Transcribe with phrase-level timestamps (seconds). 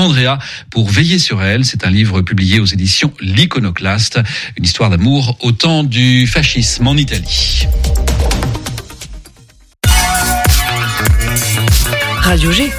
[0.00, 0.38] Andrea
[0.70, 1.64] pour veiller sur elle.
[1.64, 4.20] C'est un livre publié aux éditions L'Iconoclaste,
[4.56, 7.66] une histoire d'amour au temps du fascisme en Italie.
[12.22, 12.70] Radio G.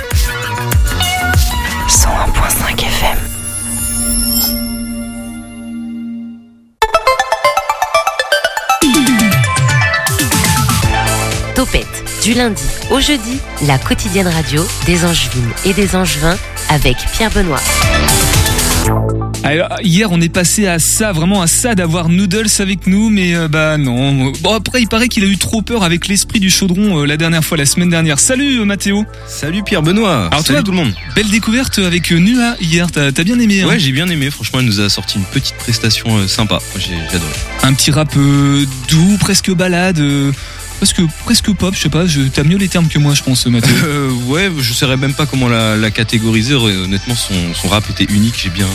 [12.32, 16.38] du lundi au jeudi, la quotidienne radio des Angevines et des Angevins
[16.70, 17.60] avec Pierre Benoît.
[19.44, 23.36] Alors, hier, on est passé à ça, vraiment à ça d'avoir Noodles avec nous, mais
[23.36, 24.32] euh, bah non.
[24.42, 27.18] Bon, après, il paraît qu'il a eu trop peur avec l'esprit du chaudron euh, la
[27.18, 28.20] dernière fois, la semaine dernière.
[28.20, 30.28] Salut euh, Mathéo Salut Pierre Benoît.
[30.28, 30.94] Alors Salut toi, tout le monde.
[31.16, 34.30] Belle découverte avec euh, Nua hier, t'as bien aimé hein Ouais, j'ai bien aimé.
[34.30, 36.60] Franchement, elle nous a sorti une petite prestation euh, sympa.
[36.78, 37.34] J'ai j'ai adoré.
[37.64, 40.32] Un petit rap euh, doux, presque balade, euh,
[40.82, 43.46] presque, presque pop, je sais pas, je- t'as mieux les termes que moi, je pense,
[43.46, 43.72] Mathéo.
[43.92, 46.54] Euh, ouais, je saurais même pas comment la, la catégoriser.
[46.56, 48.36] Honnêtement, son, son rap était unique.
[48.42, 48.66] J'ai bien,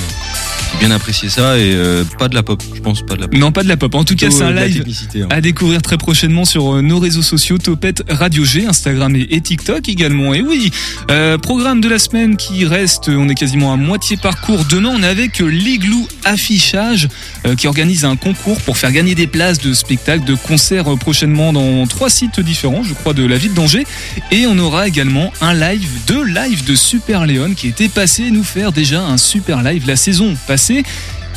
[0.73, 2.63] j'ai bien apprécié ça et euh, pas de la pop.
[2.75, 3.39] Je pense pas de la pop.
[3.39, 3.95] non, pas de la pop.
[3.95, 4.85] En tout cas, c'est un euh, live
[5.17, 5.27] hein.
[5.31, 9.41] à découvrir très prochainement sur euh, nos réseaux sociaux Topette Radio G, Instagram et, et
[9.41, 10.35] TikTok également.
[10.35, 10.71] Et oui,
[11.11, 14.65] euh, programme de la semaine qui reste, on est quasiment à moitié parcours.
[14.69, 17.09] Demain, on est avec l'Igloo Affichage
[17.57, 21.87] qui organise un concours pour faire gagner des places de spectacles, de concerts prochainement dans
[21.97, 23.87] trois sites différents, je crois, de la ville d'Angers.
[24.31, 28.45] Et on aura également un live, deux lives de Super Léon qui était passé nous
[28.45, 30.85] faire déjà un super live la saison passée.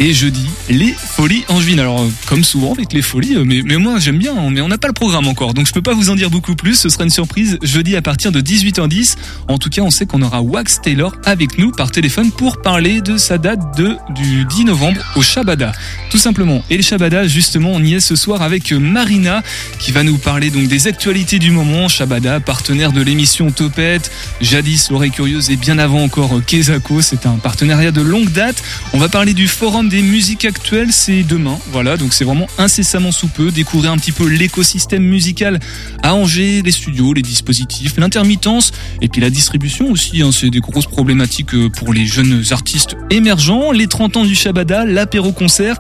[0.02, 1.82] Et jeudi, les folies angevines.
[1.82, 4.62] Alors, euh, comme souvent avec les folies, euh, mais, mais moi j'aime bien, hein, mais
[4.62, 6.76] on n'a pas le programme encore, donc je peux pas vous en dire beaucoup plus.
[6.76, 9.18] Ce sera une surprise jeudi à partir de 18h10.
[9.50, 13.02] En tout cas, on sait qu'on aura Wax Taylor avec nous par téléphone pour parler
[13.02, 15.74] de sa date de, du 10 novembre au Shabada.
[16.10, 16.64] Tout simplement.
[16.70, 19.44] Et le Shabada, justement, on y est ce soir avec Marina
[19.80, 21.90] qui va nous parler donc des actualités du moment.
[21.90, 27.02] Shabada, partenaire de l'émission Topette, jadis l'oreille curieuse et bien avant encore Kezako.
[27.02, 28.64] C'est un partenariat de longue date.
[28.94, 31.58] On va parler du forum des musiques actuelles, c'est demain.
[31.72, 33.52] Voilà, donc c'est vraiment incessamment sous peu.
[33.52, 35.60] Découvrir un petit peu l'écosystème musical
[36.04, 40.22] à Angers, les studios, les dispositifs, l'intermittence et puis la distribution aussi.
[40.22, 40.30] hein.
[40.32, 43.72] c'est des grosses problématiques euh, pour les jeunes artistes émergents.
[43.72, 45.78] Les 30 ans du Shabada, l'apéro concert.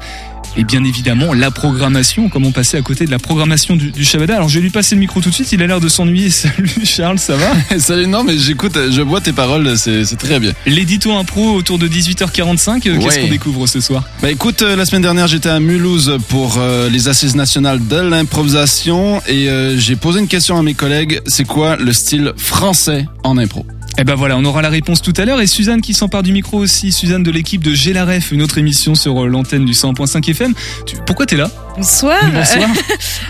[0.57, 4.35] Et bien évidemment, la programmation, comment passer à côté de la programmation du, du Shabada.
[4.35, 6.29] Alors je vais lui passer le micro tout de suite, il a l'air de s'ennuyer.
[6.29, 7.47] Salut Charles, ça va?
[7.79, 10.51] Salut, non, mais j'écoute, je vois tes paroles, c'est très bien.
[10.65, 13.21] L'édito impro autour de 18h45, euh, qu'est-ce Ouais.
[13.21, 14.03] qu'on découvre ce soir?
[14.21, 17.97] Bah écoute, euh, la semaine dernière, j'étais à Mulhouse pour euh, les assises nationales de
[17.97, 23.05] l'improvisation et euh, j'ai posé une question à mes collègues, c'est quoi le style français
[23.23, 23.65] en impro?
[24.01, 25.41] Eh ben voilà, on aura la réponse tout à l'heure.
[25.41, 28.95] Et Suzanne qui s'empare du micro aussi, Suzanne de l'équipe de Gélaref, une autre émission
[28.95, 30.53] sur euh, l'antenne du 100.5 FM.
[30.85, 31.51] Tu- pourquoi t'es là?
[31.75, 32.17] Bonsoir.
[32.31, 32.69] Bonsoir.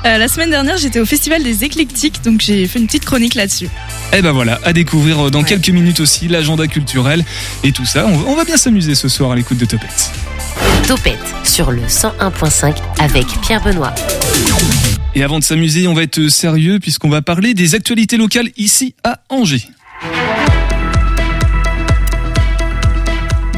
[0.05, 3.35] Euh, la semaine dernière, j'étais au Festival des Éclectiques, donc j'ai fait une petite chronique
[3.35, 3.67] là-dessus.
[4.13, 5.45] Eh ben voilà, à découvrir euh, dans Ouais.
[5.45, 7.25] quelques minutes aussi l'agenda culturel
[7.65, 8.05] et tout ça.
[8.07, 10.11] On, va- on va bien s'amuser ce soir à l'écoute de Topette.
[10.87, 13.93] Topette sur le 101.5 avec Pierre Benoît.
[15.15, 18.95] Et avant de s'amuser, on va être sérieux puisqu'on va parler des actualités locales ici
[19.03, 19.63] à Angers.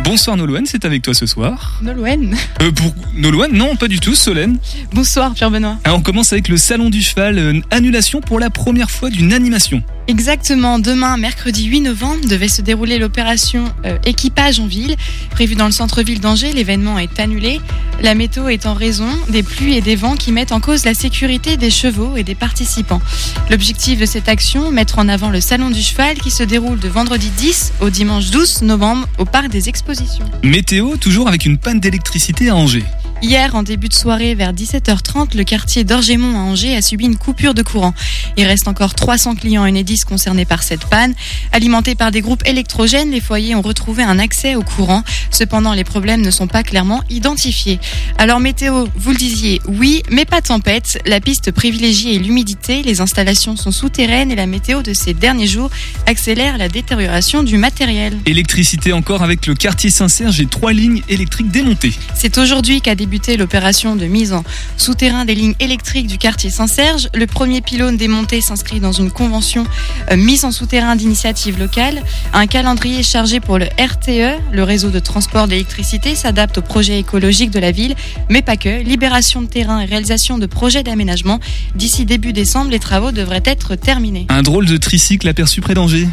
[0.04, 1.80] Bonsoir Nolwenn, c'est avec toi ce soir.
[1.84, 2.36] Nolwenn.
[2.62, 4.58] Euh, pour Nolwenn, non, pas du tout, Solène.
[4.94, 5.78] Bonsoir Pierre Benoît.
[5.84, 9.32] Alors, on commence avec le Salon du Cheval, euh, annulation pour la première fois d'une
[9.32, 9.84] animation.
[10.12, 14.98] Exactement, demain, mercredi 8 novembre, devait se dérouler l'opération euh, Équipage en ville.
[15.30, 17.62] Prévue dans le centre-ville d'Angers, l'événement est annulé.
[18.02, 20.96] La météo est en raison des pluies et des vents qui mettent en cause la
[20.96, 23.02] sécurité des chevaux et des participants.
[23.50, 26.90] L'objectif de cette action, mettre en avant le Salon du Cheval qui se déroule de
[26.90, 30.26] vendredi 10 au dimanche 12 novembre au Parc des Expositions.
[30.44, 32.84] Météo, toujours avec une panne d'électricité à Angers.
[33.24, 37.18] Hier, en début de soirée, vers 17h30, le quartier d'Orgémont à Angers a subi une
[37.18, 37.94] coupure de courant.
[38.36, 41.14] Il reste encore 300 clients Enedis concernés par cette panne.
[41.52, 45.04] Alimentés par des groupes électrogènes, les foyers ont retrouvé un accès au courant.
[45.30, 47.80] Cependant, les problèmes ne sont pas clairement identifiés.
[48.18, 50.98] Alors météo, vous le disiez, oui, mais pas tempête.
[51.06, 55.48] La piste privilégiée est l'humidité, les installations sont souterraines et la météo de ces derniers
[55.48, 55.70] jours
[56.08, 58.18] accélère la détérioration du matériel.
[58.26, 61.94] Électricité encore avec le quartier Saint-Serge et trois lignes électriques démontées.
[62.16, 64.44] C'est aujourd'hui qu'a débuté l'opération de mise en
[64.78, 67.10] souterrain des lignes électriques du quartier Saint-Serge.
[67.14, 69.66] Le premier pylône démonté s'inscrit dans une convention
[70.12, 72.04] euh, mise en souterrain d'initiative locale.
[72.34, 77.52] Un calendrier chargé pour le RTE, le réseau de transport d'électricité, s'adapte aux projets écologiques
[77.52, 77.96] de la ville,
[78.30, 78.82] mais pas que.
[78.82, 81.40] Libération de terrain et réalisation de projets d'aménagement.
[81.76, 84.26] D'ici début décembre, les travaux devraient être terminés.
[84.30, 86.08] Un drôle de tricycle aperçu près d'Angers.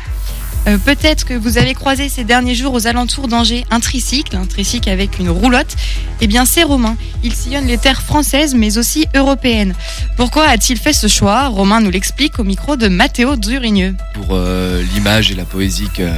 [0.69, 4.47] Euh, Peut-être que vous avez croisé ces derniers jours aux alentours d'Angers un tricycle, un
[4.47, 5.75] tricycle avec une roulotte.
[6.21, 6.97] Eh bien, c'est Romain.
[7.23, 9.75] Il sillonne les terres françaises, mais aussi européennes.
[10.17, 13.95] Pourquoi a-t-il fait ce choix Romain nous l'explique au micro de Mathéo Durigneux.
[14.15, 16.09] pour euh, l'image et la poésie que,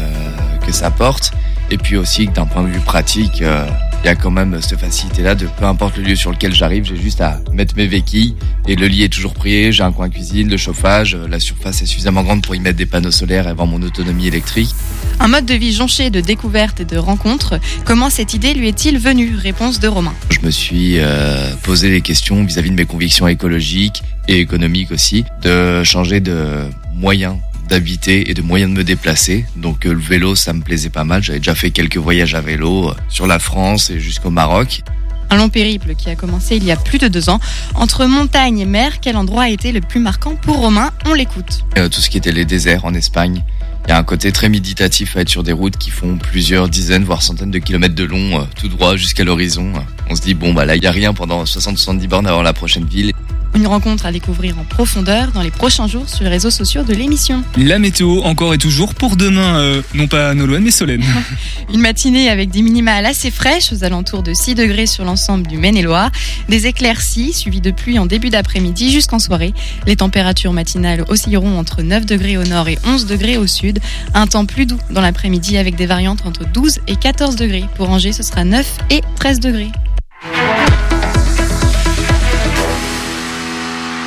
[0.67, 1.33] que ça porte.
[1.71, 3.67] Et puis aussi d'un point de vue pratique, euh,
[4.03, 6.85] il y a quand même cette facilité-là de peu importe le lieu sur lequel j'arrive,
[6.85, 8.35] j'ai juste à mettre mes béquilles
[8.67, 11.83] et le lit est toujours prié, j'ai un coin cuisine, le chauffage, euh, la surface
[11.83, 14.71] est suffisamment grande pour y mettre des panneaux solaires et avoir mon autonomie électrique.
[15.19, 17.61] Un mode de vie jonché de découvertes et de rencontres.
[17.85, 19.35] Comment cette idée lui est-il venue?
[19.37, 20.15] Réponse de Romain.
[20.31, 25.25] Je me suis euh, posé des questions vis-à-vis de mes convictions écologiques et économiques aussi,
[25.43, 26.65] de changer de
[26.95, 27.37] moyens
[27.71, 29.47] d'habiter et de moyens de me déplacer.
[29.57, 31.23] Donc euh, le vélo, ça me plaisait pas mal.
[31.23, 34.83] J'avais déjà fait quelques voyages à vélo euh, sur la France et jusqu'au Maroc.
[35.33, 37.39] Un long périple qui a commencé il y a plus de deux ans.
[37.75, 41.65] Entre montagne et mer, quel endroit a été le plus marquant pour Romain On l'écoute.
[41.79, 43.45] Euh, tout ce qui était les déserts en Espagne.
[43.87, 46.69] Il y a un côté très méditatif à être sur des routes qui font plusieurs
[46.69, 49.73] dizaines, voire centaines de kilomètres de long, euh, tout droit jusqu'à l'horizon.
[50.09, 52.53] On se dit, bon, bah là, il n'y a rien pendant 60-70 bornes avant la
[52.53, 53.13] prochaine ville.
[53.55, 56.95] Une rencontre à découvrir en profondeur dans les prochains jours sur les réseaux sociaux de
[56.95, 57.43] l'émission.
[57.57, 61.05] La météo encore et toujours pour demain, euh, non pas Nolwenn mais Solène.
[61.75, 65.59] Une matinée avec des minimales assez fraîches aux alentours de 6 degrés sur l'ensemble du
[65.59, 66.11] Maine-et-Loire.
[66.49, 69.53] Des éclaircies suivies de pluie en début d'après-midi jusqu'en soirée.
[69.87, 73.81] Les températures matinales oscilleront entre 9 degrés au nord et 11 degrés au sud.
[74.15, 77.65] Un temps plus doux dans l'après-midi avec des variantes entre 12 et 14 degrés.
[77.75, 79.71] Pour Angers, ce sera 9 et 13 degrés.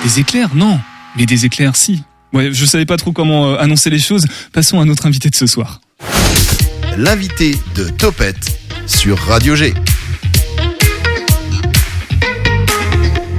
[0.03, 0.79] Des éclairs Non,
[1.17, 2.03] mais des éclairs si.
[2.33, 4.25] Ouais, je savais pas trop comment euh, annoncer les choses.
[4.51, 5.79] Passons à notre invité de ce soir.
[6.97, 9.73] L'invité de Topette sur Radio G.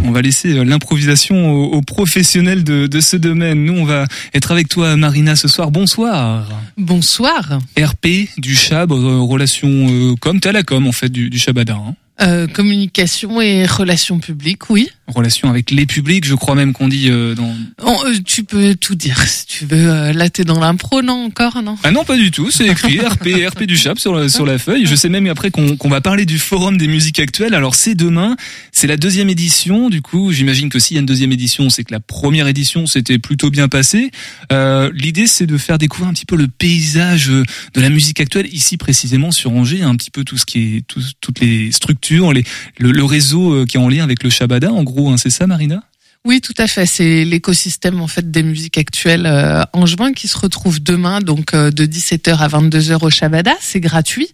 [0.05, 3.65] On va laisser euh, l'improvisation aux, aux professionnels de, de ce domaine.
[3.65, 5.71] Nous, on va être avec toi, Marina, ce soir.
[5.71, 6.49] Bonsoir.
[6.79, 7.59] Bonsoir.
[7.79, 11.39] RP du Chab, euh, relation euh, com, t'es à la com en fait du, du
[11.39, 11.75] Chabada.
[11.75, 11.95] Hein.
[12.21, 14.89] Euh, communication et relations publiques, oui.
[15.07, 17.55] Relation avec les publics, je crois même qu'on dit euh, dans.
[17.85, 19.91] Oh, euh, tu peux tout dire si tu veux.
[19.91, 22.51] Euh, là, t'es dans l'impro, non encore, non Ah non, pas du tout.
[22.51, 24.87] C'est écrit RP, RP du Chab sur la, sur la feuille.
[24.87, 27.53] Je sais même après qu'on qu'on va parler du forum des musiques actuelles.
[27.55, 28.35] Alors c'est demain,
[28.73, 29.91] c'est la deuxième édition.
[29.91, 32.87] Du coup, j'imagine que s'il y a une deuxième édition, c'est que la première édition
[32.87, 34.11] s'était plutôt bien passée.
[34.53, 37.43] Euh, L'idée, c'est de faire découvrir un petit peu le paysage euh,
[37.75, 40.87] de la musique actuelle ici précisément sur Angers, un petit peu tout ce qui est
[40.87, 42.45] tout- toutes les structures, les,
[42.79, 44.73] le, le réseau qui est en lien avec le Shabada.
[44.73, 45.83] En gros, hein, c'est ça, Marina?
[46.27, 46.87] Oui, tout à fait.
[46.87, 51.53] C'est l'écosystème en fait des musiques actuelles euh, en juin qui se retrouve demain, donc
[51.53, 53.53] euh, de 17h à 22h au Shabada.
[53.61, 54.29] C'est gratuit.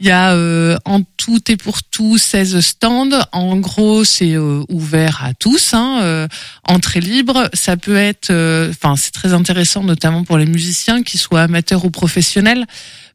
[0.00, 3.18] Il y a euh, en tout et pour tout 16 stands.
[3.32, 6.28] En gros, c'est euh, ouvert à tous, hein, euh,
[6.64, 7.48] entrée libre.
[7.54, 11.86] Ça peut être, euh, enfin, c'est très intéressant, notamment pour les musiciens, qu'ils soient amateurs
[11.86, 12.66] ou professionnels.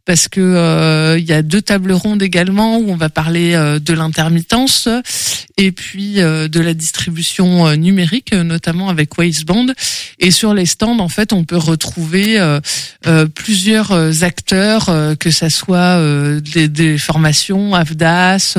[0.05, 3.79] Parce que euh, il y a deux tables rondes également où on va parler euh,
[3.79, 4.87] de l'intermittence
[5.57, 9.67] et puis euh, de la distribution euh, numérique, notamment avec Waveband.
[10.19, 15.99] Et sur les stands, en fait, on peut retrouver euh, plusieurs acteurs, que ça soit
[16.39, 18.57] des, des formations AFDAS,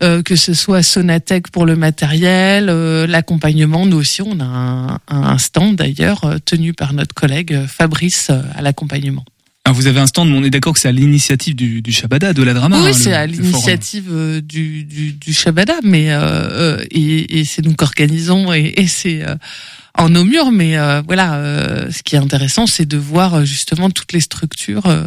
[0.00, 2.66] que ce soit Sonatec pour le matériel,
[3.06, 3.86] l'accompagnement.
[3.86, 9.24] Nous aussi, on a un, un stand d'ailleurs tenu par notre collègue Fabrice à l'accompagnement.
[9.68, 11.90] Ah, Vous avez un stand, mais on est d'accord que c'est à l'initiative du, du
[11.90, 12.80] Shabada, de la drama.
[12.82, 17.44] oui, hein, c'est à l'initiative euh, du, du, du Shabada, mais euh, euh, et, et
[17.44, 19.34] c'est nous qu'organisons et, et c'est euh,
[19.94, 20.52] en nos murs.
[20.52, 24.86] Mais euh, voilà, euh, ce qui est intéressant, c'est de voir justement toutes les structures
[24.86, 25.02] euh,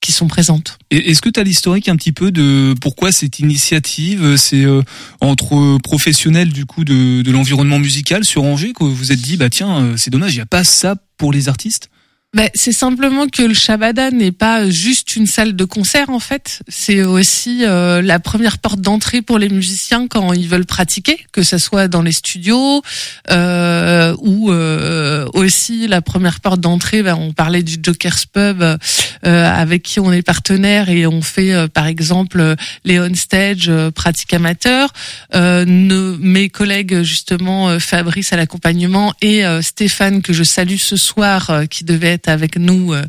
[0.00, 0.78] qui sont présentes.
[0.92, 4.82] Est-ce que tu as l'historique un petit peu de pourquoi cette initiative C'est euh,
[5.20, 9.36] entre professionnels du coup de, de l'environnement musical sur Angers que vous vous êtes dit
[9.36, 11.88] bah tiens c'est dommage il y a pas ça pour les artistes?
[12.34, 16.62] Ben, c'est simplement que le Shabada n'est pas juste une salle de concert en fait.
[16.66, 21.44] C'est aussi euh, la première porte d'entrée pour les musiciens quand ils veulent pratiquer, que
[21.44, 22.82] ce soit dans les studios
[23.30, 27.04] euh, ou euh, aussi la première porte d'entrée.
[27.04, 28.76] Ben, on parlait du Joker's Pub euh,
[29.24, 33.92] avec qui on est partenaire et on fait euh, par exemple les on stage euh,
[33.92, 34.92] pratiques amateurs.
[35.32, 41.84] Nos- mes collègues justement Fabrice à l'accompagnement et Stéphane que je salue ce soir qui
[41.84, 43.02] devait être avec nous euh,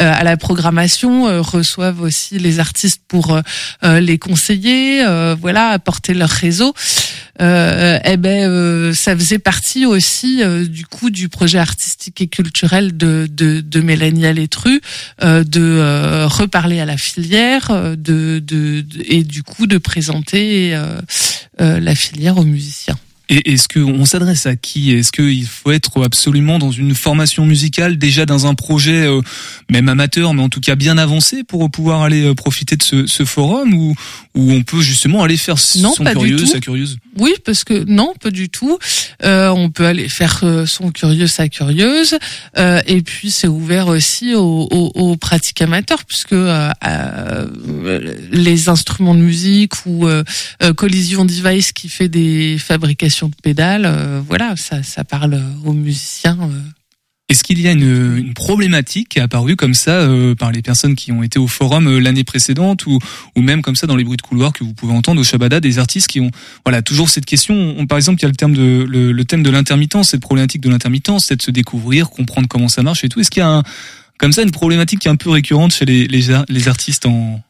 [0.00, 3.40] euh, à la programmation euh, reçoivent aussi les artistes pour
[3.82, 5.04] les conseiller,
[5.40, 6.74] voilà, apporter leur réseau.
[7.40, 13.60] Eh ben, ça faisait partie aussi du coup du projet artistique et culturel de, de,
[13.60, 14.80] de Mélanie Alétru,
[15.22, 20.78] de reparler à la filière, de, de, et du coup de présenter
[21.58, 22.96] la filière aux musiciens.
[23.32, 24.90] Et est-ce qu'on s'adresse à qui?
[24.90, 29.22] Est-ce qu'il faut être absolument dans une formation musicale, déjà dans un projet euh,
[29.70, 33.06] même amateur, mais en tout cas bien avancé pour pouvoir aller euh, profiter de ce,
[33.06, 33.94] ce forum ou,
[34.34, 36.46] ou on peut justement aller faire Non, son pas du curieux, tout.
[36.46, 36.98] sa curieuse?
[37.18, 38.78] Oui, parce que non, pas du tout.
[39.22, 42.16] Euh, on peut aller faire euh, son curieux, sa curieuse,
[42.58, 46.34] euh, et puis c'est ouvert aussi aux, aux, aux pratiques amateurs, puisque
[48.32, 50.08] les instruments de musique ou
[50.76, 56.38] Collision Device qui fait des fabrications de pédales, euh, voilà, ça, ça parle aux musiciens.
[56.42, 56.60] euh.
[57.28, 60.96] Est-ce qu'il y a une, problématique qui est apparue comme ça euh, par les personnes
[60.96, 62.98] qui ont été au forum l'année précédente ou,
[63.36, 65.60] ou même comme ça dans les bruits de couloir que vous pouvez entendre au Shabada
[65.60, 66.32] des artistes qui ont
[66.64, 69.44] voilà toujours cette question on- par exemple il y a le terme de le, thème
[69.44, 73.08] de l'intermittence cette problématique de l'intermittence c'est de se découvrir comprendre comment ça marche et
[73.08, 73.62] tout est-ce qu'il y a
[74.18, 77.40] comme ça une problématique qui est un peu récurrente chez les, les artistes en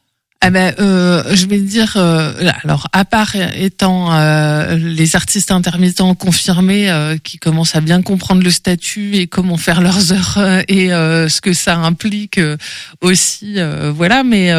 [0.43, 2.33] Ah ben, euh, je vais dire, euh,
[2.65, 8.43] alors à part étant euh, les artistes intermittents confirmés euh, qui commencent à bien comprendre
[8.43, 12.57] le statut et comment faire leurs heures et euh, ce que ça implique euh,
[13.03, 13.59] aussi,
[13.95, 14.25] voilà.
[14.25, 14.51] Mais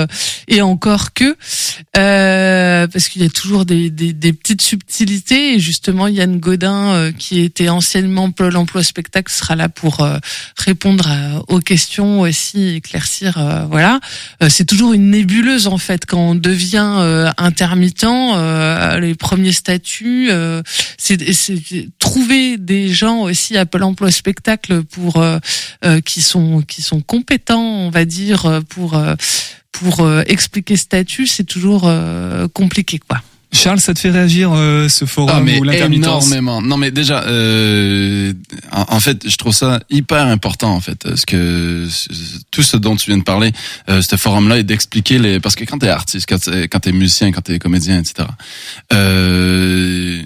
[0.48, 1.36] et encore que
[1.94, 7.40] parce qu'il y a toujours des, des, des petites subtilités et justement Yann Godin qui
[7.40, 10.08] était anciennement Pôle Emploi Spectacle sera là pour
[10.58, 11.10] répondre
[11.48, 14.00] aux questions aussi, éclaircir, voilà.
[14.50, 17.92] C'est toujours une nébuleuse en fait quand on devient euh, intermittent.
[18.04, 20.62] euh, les premiers statuts, euh,
[20.98, 21.18] c'est
[22.00, 25.40] trouver des gens aussi à Pôle Emploi Spectacle pour euh,
[25.86, 29.16] euh, qui sont qui sont compétents, on va dire, pour euh,
[29.72, 31.90] pour expliquer statut, c'est toujours
[32.54, 33.22] compliqué quoi.
[33.54, 36.62] Charles ça te fait réagir euh, ce forum Ah, mais ou l'intermittence énormément.
[36.62, 38.34] Non, mais déjà, euh,
[38.72, 42.08] en, en fait, je trouve ça hyper important, en fait, parce que c-
[42.50, 43.52] tout ce dont tu viens de parler,
[43.90, 46.94] euh, ce forum-là, est d'expliquer les, parce que quand t'es artiste, quand t'es, quand t'es
[46.94, 48.28] musicien, quand t'es comédien, etc.
[48.94, 50.22] Euh,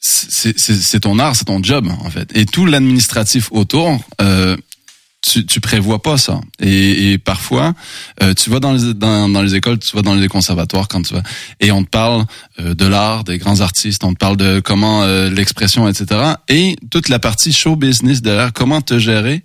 [0.00, 2.30] c'est, c'est, c'est ton art, c'est ton job, en fait.
[2.36, 3.98] Et tout l'administratif autour.
[4.20, 4.56] Euh,
[5.30, 6.40] tu, tu prévois pas ça.
[6.60, 7.74] Et, et parfois,
[8.22, 11.02] euh, tu vas dans les, dans, dans les écoles, tu vas dans les conservatoires quand
[11.02, 11.22] tu vas,
[11.60, 12.24] et on te parle
[12.60, 16.06] euh, de l'art, des grands artistes, on te parle de comment euh, l'expression, etc.
[16.48, 19.42] Et toute la partie show business derrière, comment te gérer,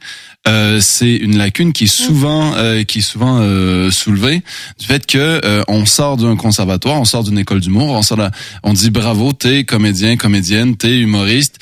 [0.47, 4.41] euh, c'est une lacune qui est souvent, euh, qui est souvent euh, soulevée
[4.79, 8.17] du fait que euh, on sort d'un conservatoire, on sort d'une école d'humour, on sort,
[8.17, 8.31] de la-
[8.63, 11.59] on dit bravo, t'es comédien, comédienne, t'es humoriste.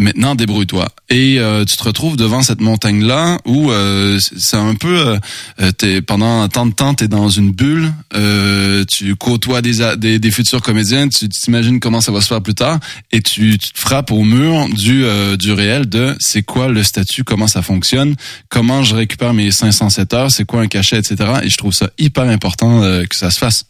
[0.00, 0.88] Maintenant, débrouille-toi.
[1.08, 5.18] Et euh, tu te retrouves devant cette montagne-là où euh, c'est un peu,
[5.60, 7.92] euh, euh, pendant tant de temps, t'es dans une bulle.
[8.16, 12.54] euh, tu côtoies des, des futurs comédiens, tu t'imagines comment ça va se faire plus
[12.56, 12.80] tard,
[13.12, 16.82] et tu, tu te frappes au mur du euh, du réel de c'est quoi le
[16.82, 18.16] statut, comment ça fonctionne,
[18.48, 21.16] comment je récupère mes 507 heures, c'est quoi un cachet, etc.
[21.44, 23.64] Et je trouve ça hyper important que ça se fasse.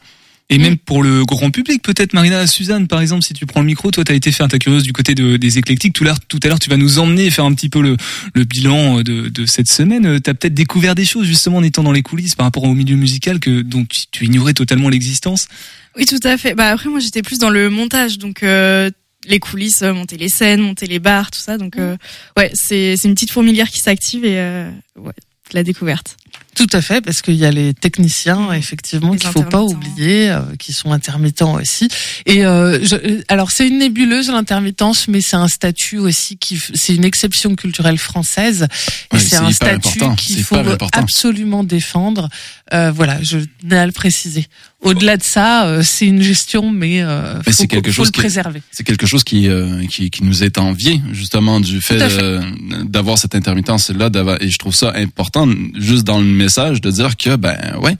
[0.50, 3.66] Et même pour le grand public, peut-être Marina, Suzanne, par exemple, si tu prends le
[3.66, 5.94] micro, toi, tu as été faire ta curieuse du côté de, des éclectiques.
[5.94, 7.80] Tout à l'heure, tout à l'heure, tu vas nous emmener et faire un petit peu
[7.80, 7.96] le,
[8.34, 10.20] le bilan de, de cette semaine.
[10.20, 12.74] Tu as peut-être découvert des choses justement en étant dans les coulisses par rapport au
[12.74, 15.48] milieu musical que dont tu, tu ignorais totalement l'existence.
[15.96, 16.54] Oui, tout à fait.
[16.54, 18.90] Bah après, moi, j'étais plus dans le montage, donc euh,
[19.26, 21.56] les coulisses, euh, monter les scènes, monter les bars, tout ça.
[21.56, 21.96] Donc euh,
[22.36, 25.12] ouais, c'est c'est une petite fourmilière qui s'active et euh, ouais,
[25.52, 26.16] la découverte.
[26.54, 30.40] Tout à fait, parce qu'il y a les techniciens, effectivement, qu'il faut pas oublier, euh,
[30.58, 31.88] qui sont intermittents aussi.
[32.26, 36.94] Et euh, je, alors c'est une nébuleuse l'intermittence, mais c'est un statut aussi qui, c'est
[36.94, 38.68] une exception culturelle française.
[39.12, 40.56] Et Ouais, c'est c'est un statut important, qu'il c'est faut
[40.92, 42.28] absolument défendre.
[42.72, 44.46] Euh, voilà, je tenais à le préciser.
[44.84, 48.06] Au-delà de ça, euh, c'est une gestion, mais, euh, Mais faut, c'est quelque faut chose
[48.08, 48.62] le qui- préserver.
[48.70, 52.40] c'est quelque chose qui, euh, qui qui nous est envié justement du fait, euh,
[52.84, 54.10] d'avoir cette intermittence là
[54.40, 57.96] et je trouve ça important juste dans le message de dire que ben ouais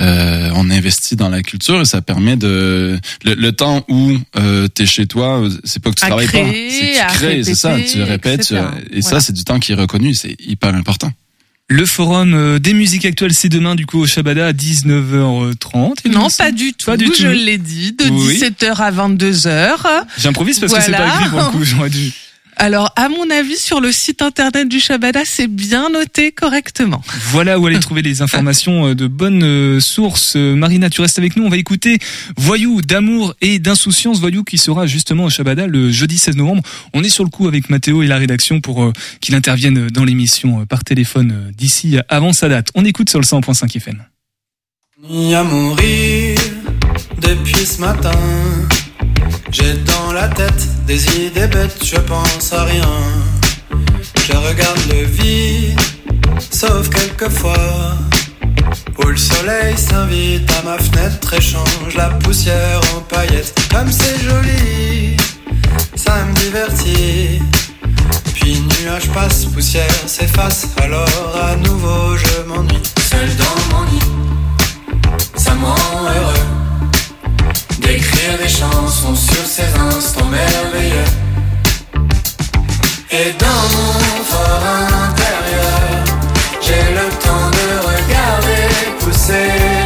[0.00, 4.68] euh, on investit dans la culture et ça permet de le, le temps où euh,
[4.68, 7.54] t'es chez toi c'est pas que tu À travailles créer, pas c'est tu crées c'est
[7.54, 8.68] ça tu répètes tu- etc.
[8.92, 11.10] et ça c'est du temps qui est reconnu c'est hyper important
[11.68, 15.94] Le forum euh, des musiques actuelles, c'est demain, du coup, au Shabada à 19h30.
[16.04, 16.86] il Non, pas du tout.
[16.86, 17.14] Pas du tout.
[17.18, 18.38] Je l'ai dit, de Oui.
[18.38, 19.76] 17h à 22h.
[20.16, 22.12] J'improvise parce que c'est pas écrit, pour le coup, j'aurais dû.
[22.58, 27.02] Alors, à mon avis, sur le site internet du Shabada, c'est bien noté correctement.
[27.30, 30.36] Voilà où aller trouver les informations euh, de bonnes euh, sources.
[30.36, 31.44] Euh, Marina, tu restes avec nous.
[31.44, 31.98] On va écouter
[32.38, 34.20] Voyou d'amour et d'insouciance.
[34.20, 36.62] Voyou qui sera justement au Shabada le jeudi 16 novembre.
[36.94, 40.64] On est sur le coup avec Mathéo et la rédaction pour qu'il intervienne dans l'émission
[40.64, 42.68] par téléphone d'ici avant sa date.
[42.74, 44.02] On écoute sur le 100.5 FM.
[45.10, 46.38] Ni à mourir
[47.20, 48.12] depuis ce matin.
[49.50, 52.88] J'ai dans la tête des idées bêtes, je pense à rien.
[54.26, 55.80] Je regarde le vide,
[56.50, 57.96] sauf quelquefois.
[58.98, 63.54] Où le soleil s'invite à ma fenêtre et change la poussière en paillettes.
[63.70, 65.16] Comme c'est joli,
[65.94, 67.42] ça me divertit.
[68.34, 72.82] Puis nuage passe, poussière s'efface, alors à nouveau je m'ennuie.
[73.10, 74.00] Seul dans mon lit,
[75.36, 76.45] ça me rend heureux.
[77.86, 81.10] D'écrire des chansons sur ces instants merveilleux.
[83.12, 84.62] Et dans mon fort
[85.08, 86.04] intérieur,
[86.60, 88.66] j'ai le temps de regarder
[88.98, 89.85] pousser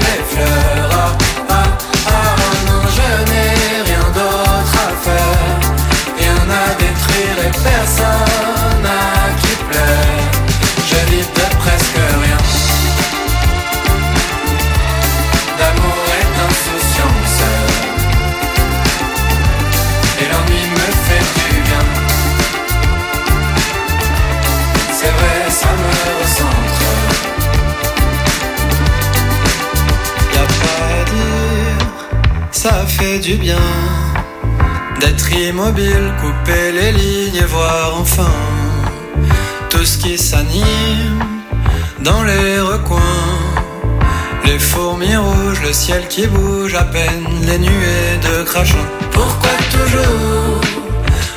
[33.00, 33.66] fait du bien
[35.00, 38.34] d'être immobile, couper les lignes et voir enfin
[39.70, 41.24] tout ce qui s'anime
[42.00, 43.26] dans les recoins.
[44.44, 48.86] Les fourmis rouges, le ciel qui bouge à peine, les nuées de crachin.
[49.12, 50.60] Pourquoi toujours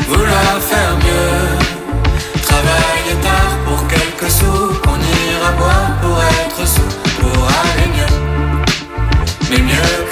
[0.10, 2.42] vouloir faire mieux?
[2.42, 8.14] Travailler tard pour quelques sous, qu'on ira boire pour être sous, pour aller mieux.
[9.50, 10.03] Mais mieux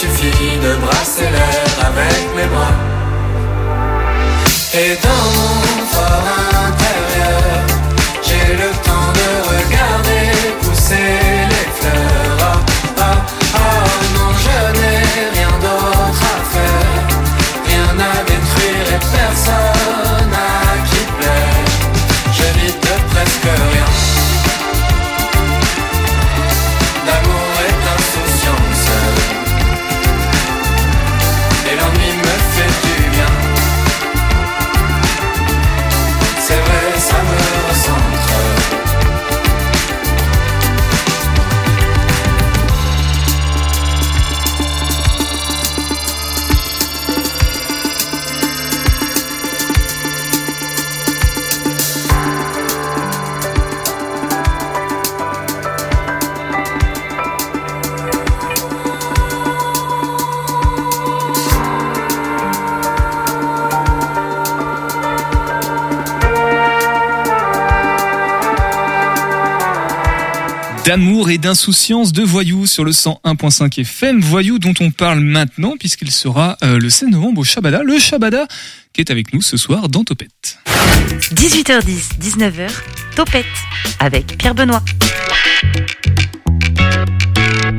[0.00, 2.76] suffit de brasser l'air avec mes bras.
[4.74, 6.57] Et dans mon
[70.88, 74.22] D'amour et d'insouciance de Voyou sur le 101.5 FM.
[74.22, 77.82] Voyou dont on parle maintenant puisqu'il sera euh, le 16 novembre au Shabada.
[77.82, 78.46] Le Shabada
[78.94, 80.58] qui est avec nous ce soir dans Topette.
[81.34, 82.70] 18h10, 19h,
[83.14, 83.44] Topette
[83.98, 84.82] avec Pierre Benoît.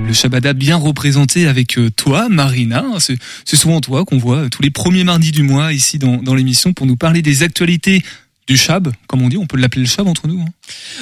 [0.06, 2.86] Le Shabada bien représenté avec euh, toi, Marina.
[3.00, 6.36] C'est souvent toi qu'on voit euh, tous les premiers mardis du mois ici dans, dans
[6.36, 8.04] l'émission pour nous parler des actualités
[8.50, 9.38] du Chab, comme on dit.
[9.38, 10.42] On peut l'appeler le Chab entre nous.
[10.42, 10.46] hein.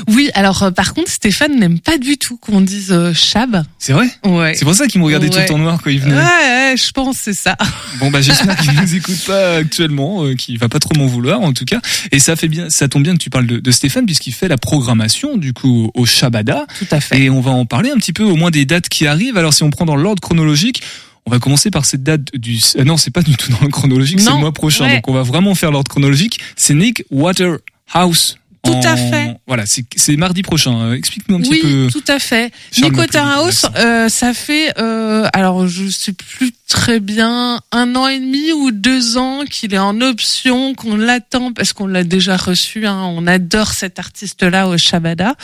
[0.09, 3.63] Oui, alors euh, par contre, Stéphane n'aime pas du tout qu'on dise euh, chab.
[3.79, 4.07] C'est vrai?
[4.25, 4.53] Ouais.
[4.55, 6.15] C'est pour ça qu'il me regardait tout temps noir quand il venait.
[6.15, 7.55] Ouais, ouais, je pense c'est ça.
[7.99, 11.41] Bon bah j'espère qu'il nous écoute pas actuellement, euh, qu'il va pas trop m'en vouloir
[11.41, 11.79] en tout cas.
[12.11, 14.47] Et ça fait bien, ça tombe bien que tu parles de, de Stéphane puisqu'il fait
[14.47, 16.65] la programmation du coup au Shabada.
[16.77, 17.19] Tout à fait.
[17.19, 19.37] Et on va en parler un petit peu au moins des dates qui arrivent.
[19.37, 20.83] Alors si on prend dans l'ordre chronologique,
[21.27, 22.57] on va commencer par cette date du.
[22.77, 24.85] euh, non, c'est pas du tout dans l'ordre chronologique, c'est le mois prochain.
[24.85, 24.95] ouais.
[24.95, 26.39] Donc on va vraiment faire l'ordre chronologique.
[26.55, 28.37] C'est Nick Waterhouse.
[28.63, 29.37] Tout en- à fait.
[29.45, 30.77] Voilà, c'est mardi prochain.
[30.81, 31.89] Euh, Explique-nous un petit oui, peu.
[31.91, 32.51] tout à fait.
[32.71, 36.99] Charles Nico m'a plus dit, House, euh, ça fait, euh, alors je sais plus très
[36.99, 41.71] bien, un an et demi ou deux ans qu'il est en option, qu'on l'attend parce
[41.73, 42.85] qu'on l'a déjà reçu.
[42.85, 45.35] Hein, on adore cet artiste-là au Shabada.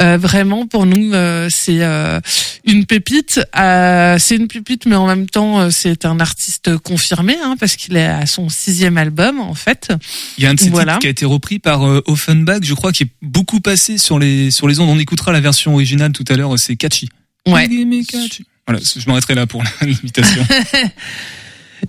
[0.00, 2.18] Euh, vraiment, pour nous, euh, c'est euh,
[2.64, 3.40] une pépite.
[3.54, 8.06] C'est une pépite, mais en même temps, c'est un artiste confirmé hein, parce qu'il est
[8.06, 9.92] à son sixième album en fait.
[10.38, 10.92] Il y a un de ces Voilà.
[10.92, 14.50] titres qui a été repris par Offenbach, je crois, qui est beaucoup passé sur les
[14.50, 14.88] sur les ondes.
[14.88, 16.58] On écoutera la version originale tout à l'heure.
[16.58, 17.08] C'est Catchy.
[17.46, 17.68] Ouais.
[18.08, 18.46] Catchy.
[18.66, 20.44] Voilà, je m'arrêterai là pour l'imitation.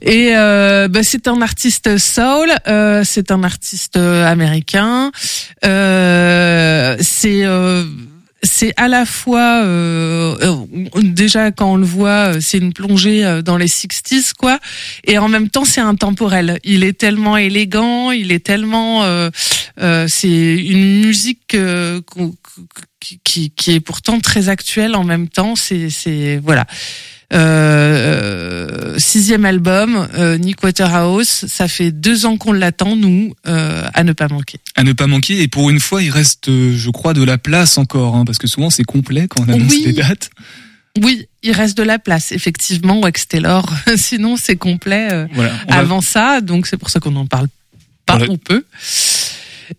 [0.01, 5.11] Et euh, bah, c'est un artiste soul, euh, c'est un artiste euh, américain.
[5.63, 7.85] Euh, c'est euh,
[8.45, 13.25] c'est à la fois euh, euh, déjà quand on le voit, euh, c'est une plongée
[13.25, 14.59] euh, dans les 60s quoi,
[15.05, 16.59] et en même temps c'est intemporel.
[16.63, 19.29] Il est tellement élégant, il est tellement, euh,
[20.07, 21.57] c'est une musique
[22.99, 25.55] qui, qui, qui est pourtant très actuelle en même temps.
[25.55, 26.65] C'est c'est voilà.
[27.33, 31.45] Euh, sixième album, euh, Nick Waterhouse.
[31.47, 34.59] Ça fait deux ans qu'on l'attend, nous, euh, à ne pas manquer.
[34.75, 35.41] à ne pas manquer.
[35.41, 38.37] Et pour une fois, il reste, euh, je crois, de la place encore, hein, parce
[38.37, 39.83] que souvent c'est complet quand on annonce Oui.
[39.85, 40.29] des dates.
[41.01, 43.65] Oui, il reste de la place, effectivement, Wax Taylor.
[43.97, 45.51] Sinon, c'est complet Voilà.
[45.67, 47.47] on va- avant ça, donc c'est pour ça qu'on n'en parle
[48.05, 48.31] pas Voilà.
[48.33, 48.63] ou peu.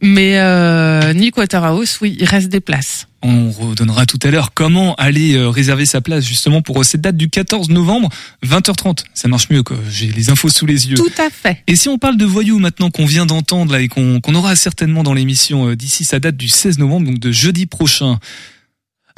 [0.01, 3.07] Mais euh, Nick Waterhouse, oui, il reste des places.
[3.23, 7.17] On redonnera tout à l'heure comment aller euh, réserver sa place justement pour cette date
[7.17, 8.09] du 14 novembre,
[8.45, 9.05] 20h30.
[9.15, 9.77] Ça marche mieux, quoi.
[9.91, 10.97] J'ai les infos sous les yeux.
[10.97, 11.63] Tout à fait.
[11.67, 14.55] Et si on parle de voyous maintenant qu'on vient d'entendre là et qu'on qu'on aura
[14.55, 18.19] certainement dans l'émission euh, d'ici sa date du 16 novembre, donc de jeudi prochain.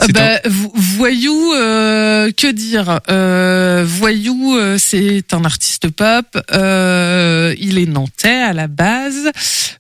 [0.01, 6.25] C'est bah, vo- Voyou, euh, que dire euh, Voyou, euh, c'est un artiste pop.
[6.53, 9.31] euh, il est nantais à la base.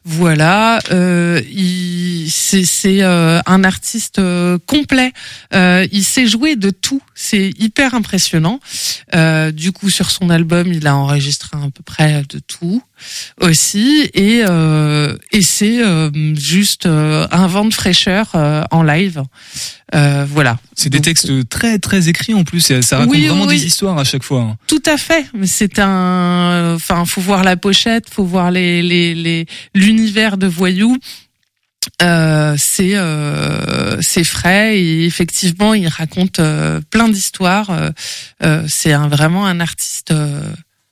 [0.04, 0.80] Voilà.
[0.90, 4.20] Euh, il, c'est c'est euh, un artiste
[4.66, 5.12] complet.
[5.54, 7.00] Euh, il sait jouer de tout.
[7.20, 8.60] C'est hyper impressionnant.
[9.16, 12.80] Euh, du coup, sur son album, il a enregistré à peu près de tout
[13.40, 19.22] aussi et euh, et c'est euh, juste euh, un vent de fraîcheur euh, en live.
[19.96, 20.58] Euh, voilà.
[20.76, 23.56] C'est des Donc, textes très très écrits en plus et ça raconte Oui, vraiment oui.
[23.58, 24.42] des histoires à chaque fois.
[24.42, 24.56] hein.
[24.68, 25.26] Tout à fait.
[25.34, 26.74] Mais c'est un.
[26.76, 30.96] Enfin, faut voir la pochette, faut voir les les les l'univers de voyous.
[32.02, 37.70] Euh, c'est euh, c'est frais et effectivement il raconte euh, plein d'histoires.
[38.42, 40.40] Euh, c'est un, vraiment un artiste euh,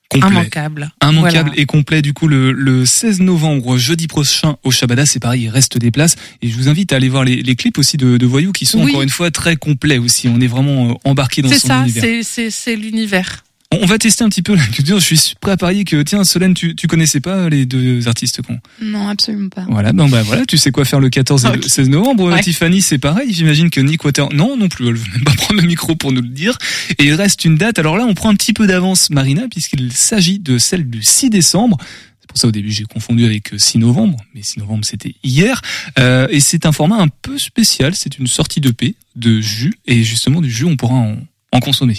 [0.08, 0.28] Complet.
[0.30, 0.90] immanquable.
[1.02, 1.60] Immanquable Voilà.
[1.60, 5.48] et complet du coup le, le 16 novembre jeudi prochain au Shabada c'est pareil il
[5.48, 8.16] reste des places et je vous invite à aller voir les, les clips aussi de,
[8.16, 8.90] de Voyou qui sont Oui.
[8.92, 11.80] encore une fois très complets aussi on est vraiment embarqué dans C'est son ça.
[11.80, 13.42] univers C'est c'est c'est l'univers.
[13.72, 16.24] On, va tester un petit peu la culture je suis prêt à parier que tiens
[16.24, 19.66] Solène tu, tu connaissais pas les deux artistes qu'on Non, absolument pas.
[19.68, 21.64] voilà ben bah voilà tu sais quoi faire le 14 et le Ok.
[21.68, 22.40] 16 novembre Ouais.
[22.42, 25.60] Tiffany c'est pareil j'imagine que Nick Water non non plus elle veut même pas prendre
[25.60, 26.56] le micro pour nous le dire
[26.98, 29.92] et il reste une date alors là on prend un petit peu d'avance Marina puisqu'il
[29.92, 31.76] s'agit de celle du 6 décembre
[32.20, 35.14] c'est pour ça au début j'ai confondu avec euh, 6 novembre, mais 6 novembre c'était
[35.22, 35.62] hier.
[36.00, 39.74] Euh, et c'est un format un peu spécial, c'est une sortie de paix, de jus,
[39.86, 41.18] et justement du jus on pourra en,
[41.52, 41.98] en consommer.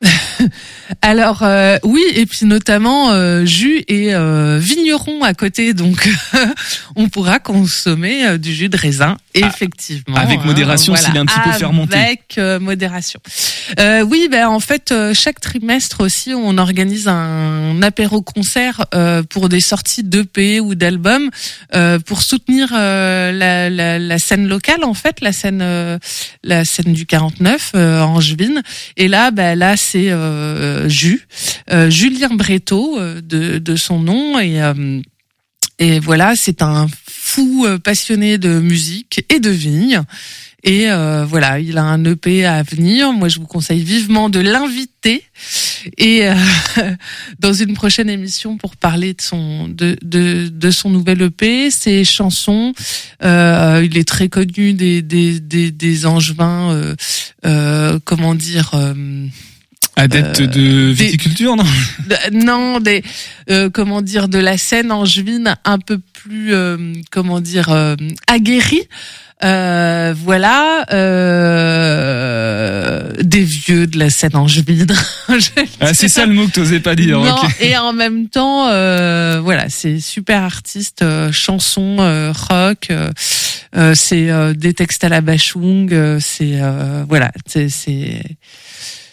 [1.02, 6.08] Alors euh, oui, et puis notamment euh, jus et euh, vigneron à côté, donc
[6.96, 10.16] on pourra consommer euh, du jus de raisin, effectivement.
[10.16, 11.96] avec hein, modération, voilà, s'il est un petit peu fermenté.
[11.96, 13.20] Avec euh, modération.
[13.80, 19.22] Euh, oui, ben en fait, euh, chaque trimestre aussi, on organise un apéro concert euh,
[19.22, 21.30] pour des sorties d'EP ou d'albums
[21.74, 25.98] euh, pour soutenir euh, la, la, la scène locale, en fait, la scène euh,
[26.42, 28.62] la scène du 49 euh, Angevine.
[28.96, 31.26] Et là, ben là, c'est euh, Jus,
[31.70, 35.00] euh, Julien Breteau euh, de, de son nom et euh,
[35.78, 40.02] et voilà, c'est un fou euh, passionné de musique et de vigne.
[40.64, 43.12] Et euh, voilà, il a un EP à venir.
[43.12, 45.22] Moi, je vous conseille vivement de l'inviter
[45.96, 46.34] et euh,
[47.38, 52.04] dans une prochaine émission pour parler de son de de, de son nouvel EP, ses
[52.04, 52.72] chansons.
[53.22, 56.72] Euh, il est très connu des des des, des angevins.
[56.72, 56.96] Euh,
[57.46, 58.72] euh, comment dire
[59.98, 61.64] Adepte Euh, de des- viticulture, non
[62.06, 63.02] de- non des
[63.50, 68.82] euh, comment dire de la scène angevine un peu plus euh, comment dire euh, aguerrie.
[69.44, 71.92] Euh, voilà euh,
[73.22, 74.86] des vieux de la scène angevine.
[75.80, 77.20] Ah, c'est ça le mot que t'osais pas dire.
[77.20, 83.10] non, et en même temps, euh, voilà, c'est super artiste, euh, chanson, euh, rock, euh,
[83.76, 87.68] euh, c'est euh, des textes à la Bachung, euh, c'est euh, voilà, c'est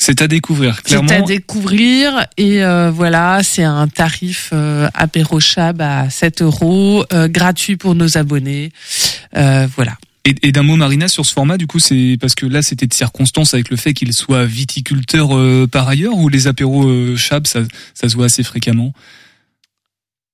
[0.05, 1.09] c'est C'est à découvrir, c'est clairement.
[1.09, 7.27] à découvrir et euh, voilà, c'est un tarif euh, apéro chab à 7 euros, euh,
[7.27, 8.71] gratuit pour nos abonnés,
[9.35, 9.97] euh, voilà.
[10.23, 12.87] Et, et d'un mot, Marina, sur ce format, du coup, c'est parce que là, c'était
[12.87, 17.15] de circonstance avec le fait qu'il soit viticulteur euh, par ailleurs, ou les apéros euh,
[17.15, 17.61] Chab, ça,
[17.93, 18.91] ça se voit assez fréquemment?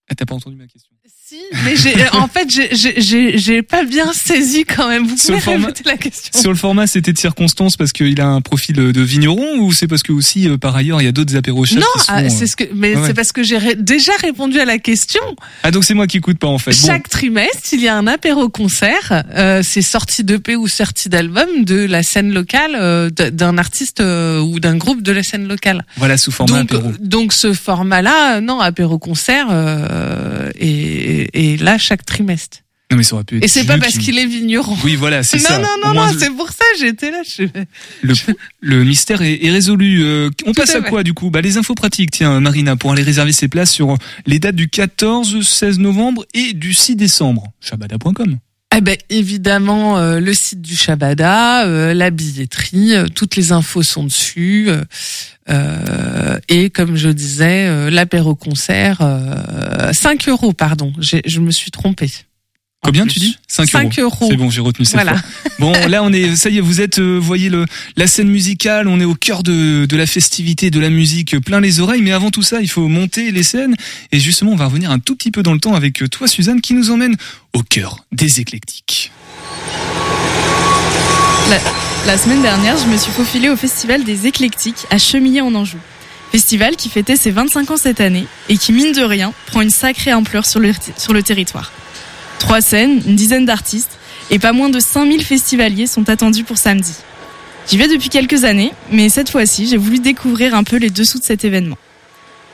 [0.10, 0.91] Ah, t'as pas entendu ma question
[1.32, 1.76] Si, mais
[2.14, 5.08] en fait j'ai- pas bien saisi quand même.
[5.08, 6.38] Vous pouvez format- la question.
[6.38, 9.88] Sur le format, c'était de circonstance parce qu'il a un profil de vigneron, ou c'est
[9.88, 12.28] parce que aussi, euh, par ailleurs, il y a d'autres apéros Chab Non, ah, euh,
[12.30, 13.08] c'est ce que, mais ouais, ouais.
[13.08, 15.22] c'est parce que j'ai ré- déjà répondu à la question.
[15.64, 16.72] Ah, donc c'est moi qui écoute pas, en fait.
[16.72, 16.88] Bon.
[16.88, 19.24] Chaque trimestre, il y a un apéro concert.
[19.34, 24.42] Euh, c'est sortie d'EP ou sortie d'album de la scène locale euh, d'un artiste euh,
[24.42, 25.86] ou d'un groupe de la scène locale.
[25.96, 26.92] Voilà, sous format donc, apéro.
[27.00, 30.50] donc ce format-là, euh, non, apéro concert, euh,
[31.34, 32.60] et, et là chaque trimestre.
[32.92, 34.76] Non, mais ça aurait pu être Et c'est pas parce qui- qu'il est vigneron.
[34.84, 35.58] Oui, voilà, c'est non, ça.
[35.60, 37.22] non, non, moins, non, c'est pour ça j'étais là.
[37.26, 37.44] Je...
[38.02, 38.14] Le,
[38.60, 40.04] le mystère est, est résolu.
[40.04, 40.90] Euh, on passe à à fait.
[40.90, 41.30] quoi du coup?
[41.30, 44.68] Bah, Les infos pratiques, tiens Marina, pour aller réserver ses places sur les dates du
[44.68, 47.54] 14, 16 novembre et du 6 décembre.
[47.62, 48.40] Shabada.com.
[48.74, 53.84] Eh ben évidemment euh, le site du Shabada, euh, la billetterie, euh, toutes les infos
[53.84, 54.70] sont dessus.
[56.48, 62.12] et comme je disais, l'apéro concert, euh, 5 euros, pardon, je me suis trompée.
[62.84, 63.38] Combien tu dis?
[63.48, 63.84] 5 euros.
[63.92, 64.28] 5 euros.
[64.30, 65.16] C'est bon, j'ai retenu cette Voilà.
[65.18, 65.52] fois.
[65.60, 67.66] Bon, là on est, ça y est, vous êtes, euh, voyez le,
[67.96, 71.60] la scène musicale, on est au cœur de, de la festivité, de la musique, plein
[71.62, 72.02] les oreilles.
[72.02, 73.76] Mais avant tout ça, il faut monter les scènes.
[74.12, 76.28] Et justement, on va revenir un tout petit peu dans le temps avec euh, toi,
[76.28, 77.16] Suzanne, qui nous emmène
[77.54, 79.12] au cœur des éclectiques.
[81.50, 81.60] La,
[82.08, 85.78] la semaine dernière, je me suis faufilée au Festival des Éclectiques à Chemillé en Anjou.
[86.32, 89.70] Festival qui fêtait ses 25 ans cette année et qui, mine de rien, prend une
[89.70, 91.72] sacrée ampleur sur le, sur le territoire.
[92.42, 94.00] Trois scènes, une dizaine d'artistes
[94.32, 96.96] et pas moins de 5000 festivaliers sont attendus pour samedi.
[97.70, 101.20] J'y vais depuis quelques années, mais cette fois-ci, j'ai voulu découvrir un peu les dessous
[101.20, 101.78] de cet événement.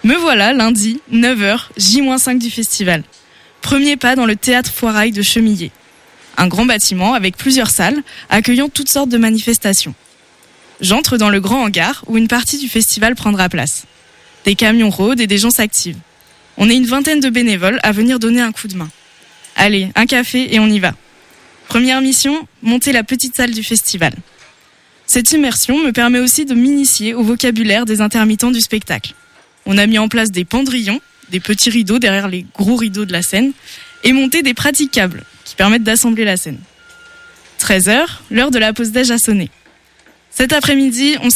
[0.03, 3.01] Me voilà lundi, 9h, J-5 du festival.
[3.61, 5.71] Premier pas dans le théâtre Foirail de Chemillé.
[6.35, 9.95] Un grand bâtiment avec plusieurs salles accueillant toutes sortes de manifestations.
[10.81, 13.85] J'entre dans le grand hangar où une partie du festival prendra place.
[14.43, 15.97] Des camions rôdent et des gens s'activent.
[16.57, 18.89] On est une vingtaine de bénévoles à venir donner un coup de main.
[19.57, 20.93] Allez, un café et on y va.
[21.67, 24.13] Première mission, monter la petite salle du festival.
[25.05, 29.13] Cette immersion me permet aussi de m'initier au vocabulaire des intermittents du spectacle.
[29.65, 33.11] On a mis en place des pendrillons, des petits rideaux derrière les gros rideaux de
[33.11, 33.51] la scène,
[34.03, 36.59] et monté des praticables qui permettent d'assembler la scène.
[37.59, 39.49] 13h, l'heure de la pause déj a sonné.
[40.29, 41.29] Cet après-midi, on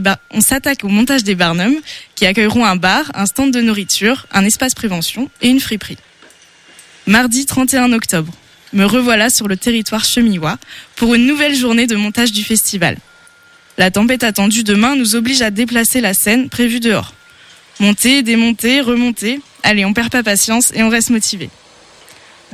[0.00, 1.74] bar- on s'attaque au montage des Barnum,
[2.14, 5.98] qui accueilleront un bar, un stand de nourriture, un espace prévention et une friperie.
[7.08, 8.34] Mardi 31 octobre,
[8.74, 10.58] me revoilà sur le territoire chemillois
[10.94, 12.98] pour une nouvelle journée de montage du festival.
[13.78, 17.14] La tempête attendue demain nous oblige à déplacer la scène prévue dehors.
[17.80, 19.40] Monter, démonter, remonter.
[19.62, 21.48] Allez, on perd pas patience et on reste motivé.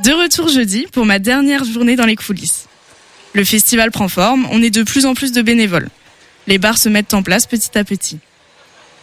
[0.05, 2.67] De retour jeudi pour ma dernière journée dans les coulisses.
[3.33, 5.89] Le festival prend forme, on est de plus en plus de bénévoles.
[6.47, 8.19] Les bars se mettent en place petit à petit.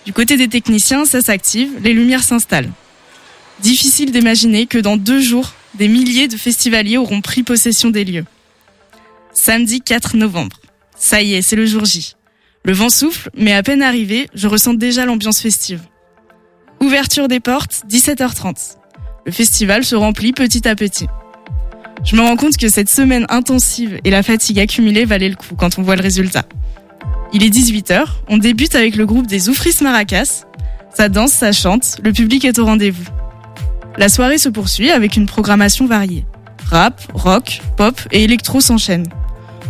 [0.07, 2.71] Du côté des techniciens, ça s'active, les lumières s'installent.
[3.61, 8.25] Difficile d'imaginer que dans deux jours, des milliers de festivaliers auront pris possession des lieux.
[9.33, 10.57] Samedi 4 novembre.
[10.97, 12.15] Ça y est, c'est le jour J.
[12.65, 15.81] Le vent souffle, mais à peine arrivé, je ressens déjà l'ambiance festive.
[16.81, 18.77] Ouverture des portes, 17h30.
[19.25, 21.07] Le festival se remplit petit à petit.
[22.05, 25.55] Je me rends compte que cette semaine intensive et la fatigue accumulée valaient le coup
[25.57, 26.45] quand on voit le résultat.
[27.33, 30.45] Il est 18h, on débute avec le groupe des Oufris Maracas.
[30.95, 33.05] Ça danse, ça chante, le public est au rendez-vous.
[33.99, 36.25] La soirée se poursuit avec une programmation variée.
[36.71, 39.09] Rap, rock, pop et électro s'enchaînent.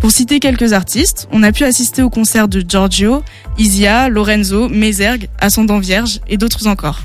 [0.00, 3.22] Pour citer quelques artistes, on a pu assister au concert de Giorgio,
[3.58, 7.00] Isia, Lorenzo, Mézergue, Ascendant Vierge et d'autres encore.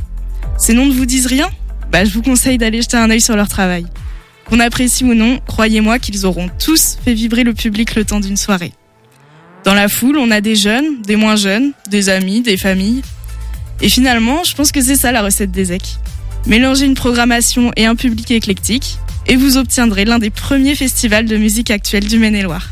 [0.58, 1.50] Ces noms ne vous disent rien?
[1.92, 3.88] Bah je vous conseille d'aller jeter un œil sur leur travail.
[4.46, 8.38] Qu'on apprécie ou non, croyez-moi qu'ils auront tous fait vibrer le public le temps d'une
[8.38, 8.74] soirée.
[9.64, 13.02] Dans la foule, on a des jeunes, des moins jeunes, des amis, des familles.
[13.82, 15.82] Et finalement, je pense que c'est ça la recette des EC.
[16.48, 21.36] Mélangez une programmation et un public éclectique, et vous obtiendrez l'un des premiers festivals de
[21.36, 22.70] musique actuelle du Maine-et-Loire.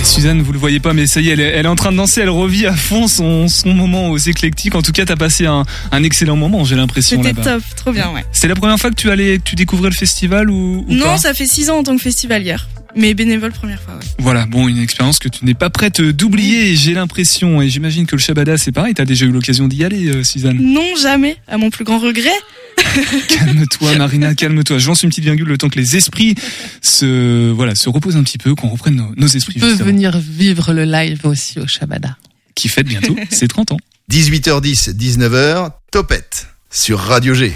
[0.00, 1.76] Et Suzanne, vous le voyez pas, mais ça y est, elle est, elle est en
[1.76, 4.74] train de danser, elle revit à fond son, son moment aux éclectiques.
[4.74, 8.10] En tout cas, t'as passé un, un excellent moment, j'ai l'impression C'était top, trop bien,
[8.14, 8.24] ouais.
[8.32, 11.18] C'est la première fois que tu allais, que tu découvrais le festival ou, ou Non,
[11.18, 14.06] ça fait six ans en tant que festivalière, mais bénévole première fois, ouais.
[14.18, 18.16] Voilà, bon, une expérience que tu n'es pas prête d'oublier, j'ai l'impression, et j'imagine que
[18.16, 20.58] le Shabada c'est pareil, t'as déjà eu l'occasion d'y aller, euh, Suzanne.
[20.60, 22.28] Non, jamais, à mon plus grand regret.
[23.28, 24.78] Calme-toi, Marina, calme-toi.
[24.78, 26.34] Je lance une petite virgule le temps que les esprits
[26.80, 29.54] se, voilà, se reposent un petit peu, qu'on reprenne nos, nos esprits.
[29.54, 29.86] Tu peux justement.
[29.86, 32.16] venir vivre le live aussi au Shabada.
[32.54, 33.78] Qui fête bientôt ses 30 ans.
[34.10, 37.54] 18h10, 19h, Topette sur Radio G.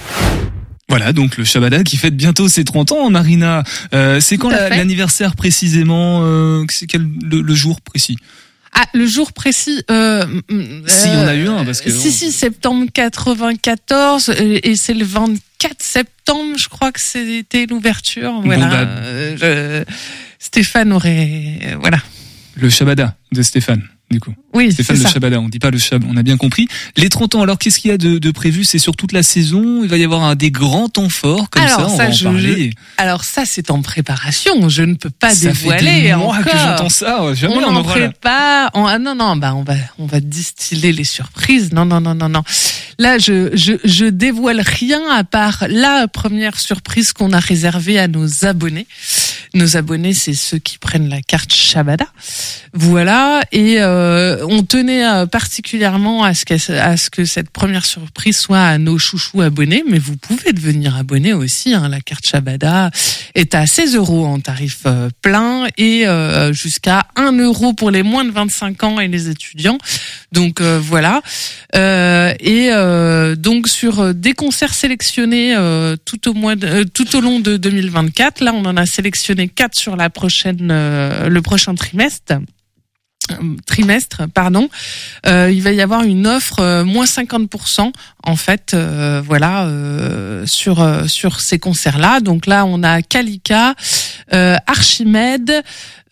[0.88, 3.62] Voilà, donc le Shabada qui fête bientôt ses 30 ans, Marina.
[3.94, 8.16] Euh, c'est quand l'anniversaire précisément euh, C'est quel le, le jour précis?
[8.74, 9.82] Ah, le jour précis.
[9.90, 14.58] Euh, mm, Si, euh, on a eu un, parce que- Si, si, septembre 94, euh,
[14.62, 18.40] et c'est le 24 septembre, je crois que c'était l'ouverture.
[18.44, 18.66] Voilà.
[18.68, 19.92] bah- Euh, je-
[20.38, 21.98] Stéphane aurait, euh, voilà.
[22.56, 23.82] Le Shabada de Stéphane,
[24.14, 24.33] du coup.
[24.53, 25.09] Oui, c'est Stéphane le.
[25.09, 26.68] Shabada, on dit pas le Shab, on a bien compris.
[26.96, 28.62] Les 30 ans, alors qu'est-ce qu'il y a de, de prévu?
[28.64, 29.83] C'est sur toute la saison?
[29.83, 32.09] Il va y avoir un, des grands temps forts comme Alors, ça, on ça, va
[32.11, 32.70] en je- parler.
[32.96, 34.68] Alors ça, c'est en préparation.
[34.68, 36.61] Je ne peux pas ça fait dévoiler des mois que encore.
[36.61, 38.70] j'entends ça, jamais on en prépare.
[38.74, 41.72] on- ah non non bah on va on va distiller les surprises.
[41.72, 42.42] Non non non non non.
[43.00, 48.07] Là je je je dévoile rien à part la première surprise qu'on a réservée à
[48.07, 48.87] nos abonnés.
[49.55, 52.07] Nos abonnés c'est ceux qui prennent la carte Shabada.
[52.72, 54.03] Voilà et euh,
[54.48, 58.78] on tenait euh, particulièrement à ce que à ce que cette première surprise soit à
[58.78, 61.74] nos chouchous abonnés, mais vous pouvez devenir abonné aussi.
[61.74, 62.90] Hein, la carte Shabada
[63.34, 68.02] est à 16 euros en tarif euh, plein et euh, jusqu'à 1 euro pour les
[68.02, 69.78] moins de 25 ans et les étudiants.
[70.32, 71.22] Donc euh, voilà.
[71.74, 77.40] Euh, et euh, donc sur des concerts sélectionnés euh, tout au euh, tout au long
[77.40, 82.32] de 2024, là on en a sélectionné quatre sur la prochaine euh, le prochain trimestre
[82.32, 82.38] euh,
[83.66, 84.68] trimestre pardon.
[85.26, 90.46] Euh, il va y avoir une offre euh, moins 50% en fait euh, voilà euh,
[90.46, 93.00] sur euh, sur ces concerts là donc là on a
[94.32, 95.62] euh, Archimède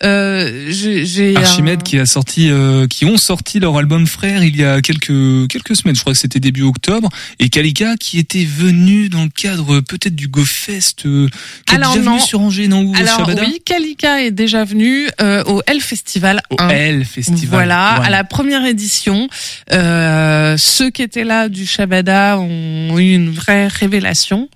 [0.05, 4.57] euh, j'ai Archimède un- qui a sorti, euh, qui ont sorti leur album Frère il
[4.57, 8.45] y a quelques quelques semaines, je crois que c'était début octobre, et Kalika qui était
[8.45, 11.29] venu dans le cadre peut-être du GoFest, euh,
[11.67, 12.17] qui Alors est déjà non.
[12.17, 16.41] venu sur Angers, non ou Alors oui, Kalika est déjà venu euh, au L Festival
[16.51, 16.69] Au 1.
[16.69, 17.49] L Festival.
[17.51, 19.29] Voilà, à la première édition,
[19.73, 24.49] euh, ceux qui étaient là du Shabada ont eu une vraie révélation.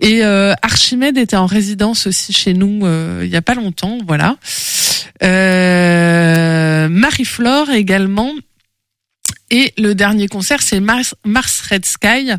[0.00, 3.98] Et euh, Archimède était en résidence aussi chez nous euh, il y a pas longtemps,
[4.06, 4.36] voilà.
[5.22, 8.32] Euh, Marie-Flore également.
[9.52, 11.14] Et le dernier concert, c'est Mars,
[11.70, 12.30] Red Sky,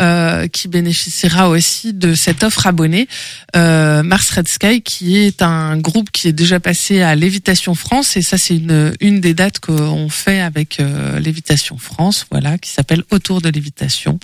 [0.00, 3.06] euh, qui bénéficiera aussi de cette offre abonnée.
[3.54, 8.16] Euh, Mars Red Sky, qui est un groupe qui est déjà passé à Lévitation France,
[8.16, 12.70] et ça c'est une, une des dates qu'on fait avec euh, Lévitation France, voilà, qui
[12.70, 14.18] s'appelle Autour de Lévitation.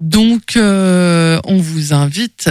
[0.00, 2.50] Donc, euh, on vous invite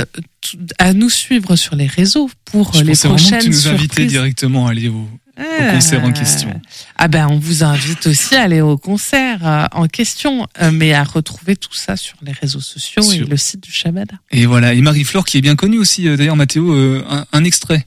[0.79, 4.05] à nous suivre sur les réseaux pour Je les vraiment prochaines que tu nous invitais
[4.05, 6.61] directement à aller au, au concert en question.
[6.97, 10.93] Ah ben, on vous invite aussi à aller au concert euh, en question, euh, mais
[10.93, 14.15] à retrouver tout ça sur les réseaux sociaux Sur- et le site du Shabada.
[14.31, 17.85] Et voilà, et Marie-Flore qui est bien connue aussi, d'ailleurs Mathéo, un, un extrait.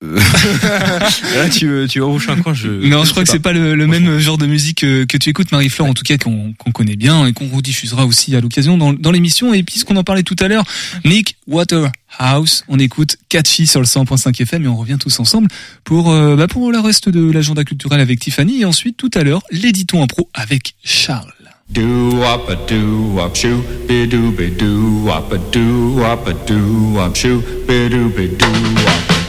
[0.04, 2.52] Là, tu, tu rebouches un coin.
[2.52, 5.16] Je, Non, je crois que c'est pas le, le même genre de musique euh, que
[5.16, 8.76] tu écoutes, Marie-Flore, en tout cas qu'on connaît bien et qu'on rediffusera aussi à l'occasion
[8.76, 9.54] dans, dans l'émission.
[9.54, 10.64] Et puisqu'on en parlait tout à l'heure,
[11.04, 15.48] Nick Waterhouse, on écoute Catchy sur le 100.5 FM et on revient tous ensemble
[15.84, 19.22] pour euh, bah, pour le reste de l'agenda culturel avec Tiffany et ensuite tout à
[19.22, 21.32] l'heure l'édito impro avec Charles.
[21.70, 26.34] Do wop a do wop shoo, be do be do wop a do wop a
[26.46, 28.46] do wop shoo, be do be do
[28.84, 29.23] wop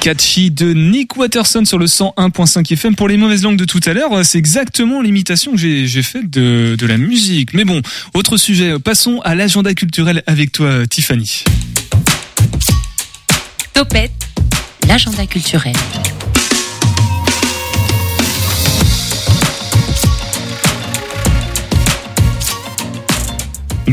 [0.00, 2.94] Catchy de Nick Watterson sur le 101.5 FM.
[2.94, 6.76] Pour les mauvaises langues de tout à l'heure, c'est exactement l'imitation que j'ai faite de,
[6.78, 7.54] de la musique.
[7.54, 7.82] Mais bon,
[8.14, 8.78] autre sujet.
[8.78, 11.44] Passons à l'agenda culturel avec toi, Tiffany.
[13.74, 14.12] Topette,
[14.86, 15.74] l'agenda culturel.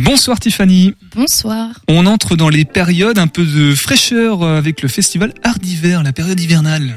[0.05, 0.93] Bonsoir Tiffany.
[1.15, 1.81] Bonsoir.
[1.87, 6.13] On entre dans les périodes un peu de fraîcheur avec le festival Art d'hiver, la
[6.13, 6.95] période hivernale.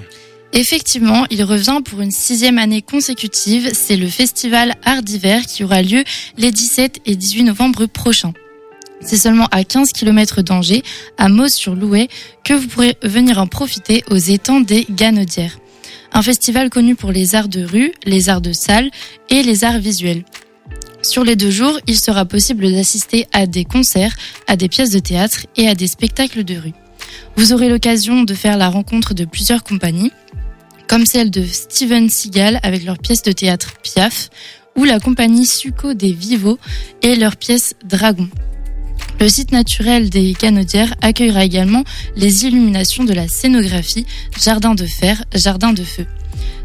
[0.53, 3.71] Effectivement, il revient pour une sixième année consécutive.
[3.73, 6.05] C'est le festival Art d'hiver qui aura lieu
[6.37, 8.35] les 17 et 18 novembre prochains.
[9.01, 10.83] C'est seulement à 15 km d'Angers,
[11.17, 12.09] à Meuse-sur-Louet,
[12.45, 15.59] que vous pourrez venir en profiter aux étangs des Ganodières.
[16.13, 18.91] Un festival connu pour les arts de rue, les arts de salle
[19.31, 20.25] et les arts visuels.
[21.03, 24.99] Sur les deux jours, il sera possible d'assister à des concerts, à des pièces de
[24.99, 26.73] théâtre et à des spectacles de rue.
[27.37, 30.13] Vous aurez l'occasion de faire la rencontre de plusieurs compagnies,
[30.89, 34.31] comme celle de Steven Seagal avec leur pièce de théâtre Piaf,
[34.77, 36.59] ou la compagnie Suco des Vivos
[37.03, 38.29] et leur pièce Dragon.
[39.21, 41.83] Le site naturel des Canodières accueillera également
[42.17, 44.07] les illuminations de la scénographie
[44.41, 46.07] Jardin de fer, Jardin de feu.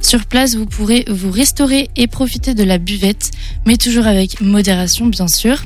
[0.01, 3.31] Sur place, vous pourrez vous restaurer et profiter de la buvette,
[3.65, 5.63] mais toujours avec modération bien sûr.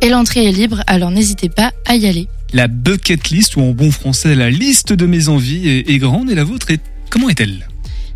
[0.00, 2.28] Et l'entrée est libre, alors n'hésitez pas à y aller.
[2.52, 6.30] La bucket list, ou en bon français, la liste de mes envies est, est grande
[6.30, 6.80] et la vôtre est...
[7.10, 7.66] Comment est-elle?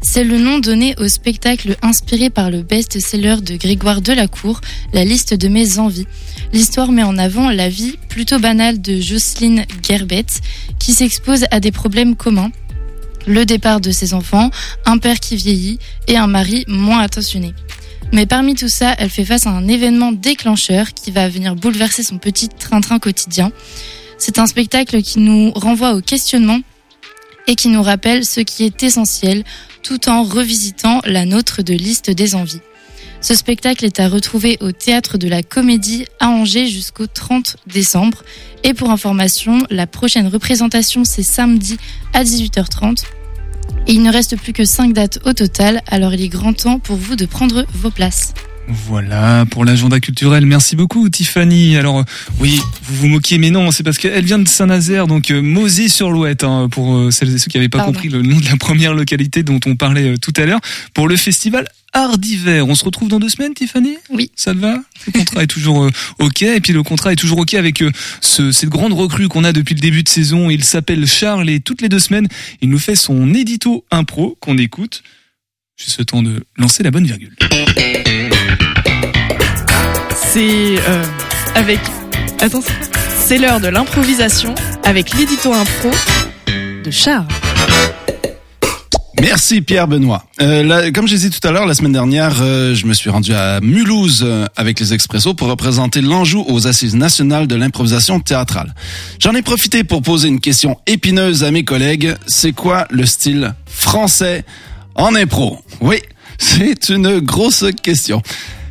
[0.01, 4.61] C'est le nom donné au spectacle inspiré par le best-seller de Grégoire Delacour,
[4.93, 6.07] La liste de mes envies.
[6.53, 10.27] L'histoire met en avant la vie plutôt banale de Jocelyne Gerbet,
[10.79, 12.53] qui s'expose à des problèmes communs.
[13.29, 14.51] Le départ de ses enfants,
[14.87, 17.53] un père qui vieillit et un mari moins attentionné.
[18.11, 22.03] Mais parmi tout ça, elle fait face à un événement déclencheur qui va venir bouleverser
[22.03, 23.53] son petit train-train quotidien.
[24.17, 26.61] C'est un spectacle qui nous renvoie au questionnement
[27.47, 29.45] et qui nous rappelle ce qui est essentiel
[29.83, 32.63] tout en revisitant la nôtre de liste des envies.
[33.21, 38.23] Ce spectacle est à retrouver au Théâtre de la Comédie à Angers jusqu'au 30 décembre.
[38.65, 41.77] Et pour information, la prochaine représentation c'est samedi
[42.15, 43.03] à 18h30.
[43.87, 46.97] Il ne reste plus que 5 dates au total, alors il est grand temps pour
[46.97, 48.35] vous de prendre vos places.
[48.69, 50.45] Voilà pour l'agenda culturel.
[50.45, 51.77] Merci beaucoup Tiffany.
[51.77, 52.05] Alors euh,
[52.39, 56.45] oui, vous vous moquiez, mais non, c'est parce qu'elle vient de Saint-Nazaire, donc euh, Mosée-sur-Louette,
[56.45, 57.95] hein, pour euh, celles et ceux qui n'avaient pas Pardon.
[57.95, 60.61] compris le nom de la première localité dont on parlait euh, tout à l'heure,
[60.93, 61.67] pour le festival
[61.99, 62.69] Art d'hiver.
[62.69, 63.97] On se retrouve dans deux semaines, Tiffany?
[64.11, 64.31] Oui.
[64.37, 64.79] Ça te va?
[65.07, 65.91] Le contrat est toujours euh,
[66.21, 67.91] ok, et puis le contrat est toujours ok avec euh,
[68.21, 70.49] ce, cette grande recrue qu'on a depuis le début de saison.
[70.49, 72.29] Il s'appelle Charles et toutes les deux semaines,
[72.63, 75.03] il nous fait son édito impro qu'on écoute.
[75.77, 77.35] Juste le temps de lancer la bonne virgule.
[80.15, 81.05] C'est euh,
[81.57, 81.81] avec.
[82.41, 82.63] Attends,
[83.19, 85.91] c'est l'heure de l'improvisation avec l'édito impro
[86.85, 87.27] de Charles.
[89.21, 90.25] Merci Pierre Benoît.
[90.41, 93.11] Euh, là, comme j'ai dit tout à l'heure, la semaine dernière, euh, je me suis
[93.11, 98.21] rendu à Mulhouse euh, avec les Expressos pour représenter l'Anjou aux Assises nationales de l'improvisation
[98.21, 98.75] théâtrale.
[99.19, 102.15] J'en ai profité pour poser une question épineuse à mes collègues.
[102.29, 104.45] C'est quoi le style français
[104.95, 105.59] en impro?
[105.81, 106.01] Oui,
[106.39, 108.23] c'est une grosse question.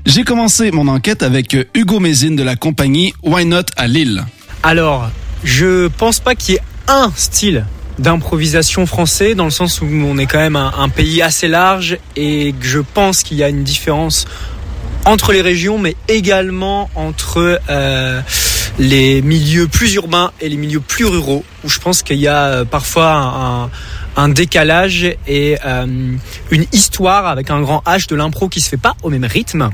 [0.06, 4.24] J'ai commencé mon enquête avec Hugo Mézine de la compagnie Why Not à Lille.
[4.64, 5.10] Alors,
[5.44, 7.66] je pense pas qu'il y ait un style
[8.00, 12.54] d'improvisation français, dans le sens où on est quand même un, pays assez large et
[12.60, 14.26] que je pense qu'il y a une différence
[15.06, 18.22] entre les régions, mais également entre euh,
[18.80, 22.46] les milieux plus urbains et les milieux plus ruraux, où je pense qu'il y a
[22.46, 23.70] euh, parfois un,
[24.18, 25.86] un décalage et euh,
[26.52, 29.70] une histoire avec un grand H de l'impro qui se fait pas au même rythme.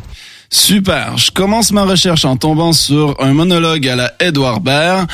[0.53, 1.17] Super.
[1.17, 5.07] Je commence ma recherche en tombant sur un monologue à la Edouard Baird.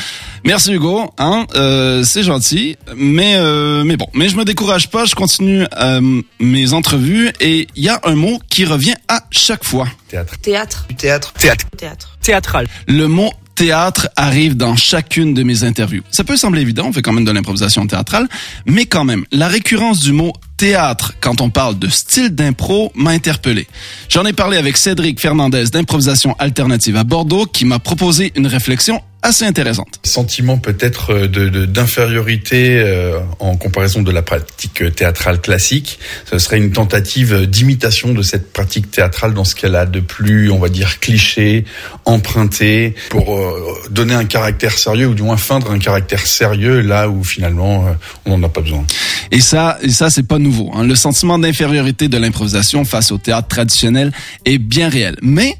[0.43, 5.05] Merci Hugo, hein, euh, c'est gentil, mais euh, mais bon, mais je me décourage pas,
[5.05, 9.63] je continue euh, mes entrevues et il y a un mot qui revient à chaque
[9.63, 9.87] fois.
[10.09, 10.37] Théâtre.
[10.39, 10.87] Théâtre.
[10.97, 11.33] Théâtre.
[11.33, 11.65] Théâtre.
[11.77, 12.17] Théâtre.
[12.21, 12.67] Théâtral.
[12.87, 16.03] Le mot théâtre arrive dans chacune de mes interviews.
[16.11, 18.27] Ça peut sembler évident, on fait quand même de l'improvisation théâtrale,
[18.65, 23.11] mais quand même, la récurrence du mot théâtre quand on parle de style d'impro m'a
[23.11, 23.65] interpellé.
[24.09, 29.01] J'en ai parlé avec Cédric Fernandez d'improvisation alternative à Bordeaux qui m'a proposé une réflexion
[29.21, 29.99] assez intéressante.
[30.03, 35.99] Sentiment peut-être euh, de de- d'infériorité euh, en comparaison de la pratique théâtrale classique.
[36.29, 40.49] Ce serait une tentative d'imitation de cette pratique théâtrale dans ce qu'elle a de plus,
[40.51, 41.65] on va dire, cliché,
[42.05, 47.09] emprunté, pour euh, donner un caractère sérieux ou du moins feindre un caractère sérieux là
[47.09, 47.91] où finalement euh,
[48.25, 48.85] on n'en a pas besoin.
[49.31, 50.71] Et ça, et ça c'est pas nouveau.
[50.73, 50.83] hein.
[50.83, 54.11] Le sentiment d'infériorité de l'improvisation face au théâtre traditionnel
[54.45, 55.15] est bien réel.
[55.21, 55.55] Mais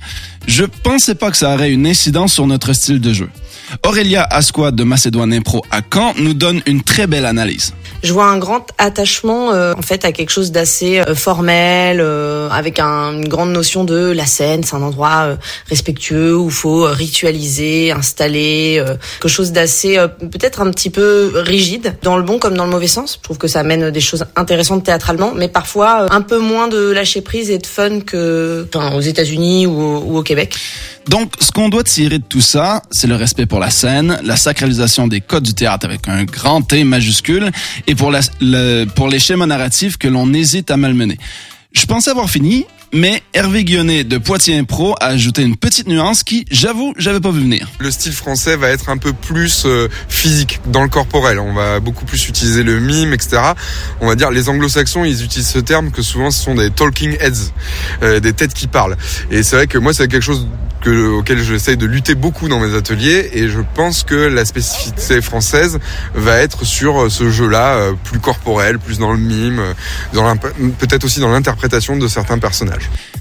[0.50, 3.30] je pensais pas que ça aurait une incidence sur notre style de jeu.
[3.86, 7.74] Aurélia Asquad de Macédoine Impro à Caen nous donne une très belle analyse.
[8.02, 12.50] Je vois un grand attachement euh, en fait à quelque chose d'assez euh, formel, euh,
[12.50, 14.64] avec un- une grande notion de la scène.
[14.64, 15.36] C'est un endroit euh,
[15.70, 21.96] respectueux où faut ritualiser, installer euh, quelque chose d'assez euh, peut-être un petit peu rigide,
[22.02, 23.18] dans le bon comme dans le mauvais sens.
[23.18, 26.90] Je trouve que ça amène des choses intéressantes théâtralement, mais parfois un peu moins de
[26.92, 30.39] lâcher prise et de fun que aux États-Unis ou au Québec.
[31.08, 34.36] Donc, ce qu'on doit tirer de tout ça, c'est le respect pour la scène, la
[34.36, 37.52] sacralisation des codes du théâtre avec un grand T majuscule,
[37.88, 38.14] et pour,
[38.96, 41.18] pour les schémas narratifs que l'on hésite à malmener.
[41.72, 46.24] Je pensais avoir fini, mais Hervé Guionnet de Poitiers Impro a ajouté une petite nuance
[46.24, 47.70] qui, j'avoue, j'avais pas vu venir.
[47.80, 51.40] Le style français va être un peu plus euh, physique, dans le corporel.
[51.40, 53.38] On va beaucoup plus utiliser le mime, etc.
[54.02, 57.18] On va dire, les anglo-saxons, ils utilisent ce terme que souvent ce sont des talking
[57.20, 57.52] heads,
[58.04, 58.98] euh, des têtes qui parlent.
[59.32, 60.48] Et c'est vrai que moi, c'est quelque chose
[60.82, 63.30] que, auquel j'essaye de lutter beaucoup dans mes ateliers.
[63.34, 65.80] Et je pense que la spécificité française
[66.14, 69.62] va être sur euh, ce jeu-là, euh, plus corporel, plus dans le mime,
[70.80, 72.79] peut-être aussi dans l'interprétation de certains personnages.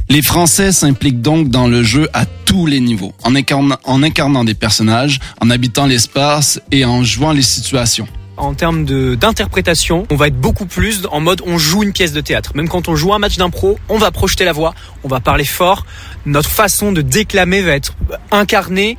[0.08, 4.44] Les Français s'impliquent donc dans le jeu à tous les niveaux, en incarnant, en incarnant
[4.44, 8.08] des personnages, en habitant l'espace et en jouant les situations.
[8.38, 8.84] en termes
[9.16, 12.52] d'interprétation, on va être beaucoup plus en mode on joue une pièce de théâtre.
[12.54, 15.44] Même quand on joue un match d'impro, on va projeter la voix, on va parler
[15.44, 15.84] fort.
[16.24, 17.94] Notre façon de déclamer va être
[18.30, 18.96] incarnée.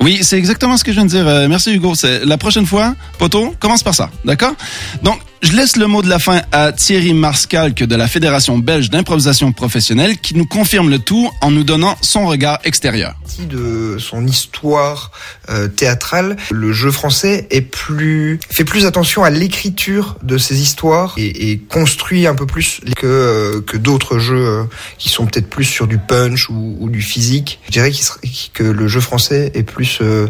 [0.00, 1.26] Oui, c'est exactement ce que je viens de dire.
[1.26, 1.94] Euh, merci Hugo.
[2.24, 4.54] La prochaine fois, Poto, commence par ça, d'accord?
[5.02, 8.88] Donc, Je laisse le mot de la fin à Thierry Marscalque de la Fédération belge
[8.88, 13.14] d'improvisation professionnelle qui nous confirme le tout en nous donnant son regard extérieur.
[13.40, 15.10] de son histoire
[15.50, 21.12] euh, théâtrale, le jeu français est plus fait plus attention à l'écriture de ses histoires
[21.18, 24.64] et, et construit un peu plus que euh, que d'autres jeux euh,
[24.96, 27.60] qui sont peut-être plus sur du punch ou, ou du physique.
[27.66, 28.20] Je dirais serait-
[28.54, 30.26] que le jeu français est plus euh,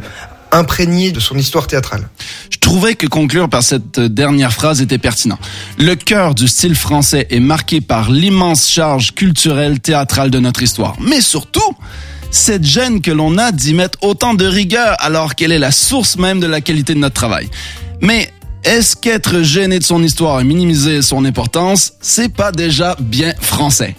[0.54, 2.08] imprégné de son histoire théâtrale.
[2.50, 5.38] Je trouvais que conclure par cette dernière phrase était pertinent.
[5.78, 10.96] Le cœur du style français est marqué par l'immense charge culturelle théâtrale de notre histoire.
[11.00, 11.74] Mais surtout,
[12.30, 16.16] cette gêne que l'on a d'y mettre autant de rigueur alors qu'elle est la source
[16.16, 17.48] même de la qualité de notre travail.
[18.00, 18.32] Mais
[18.64, 23.94] est-ce qu'être gêné de son histoire et minimiser son importance, c'est pas déjà bien français?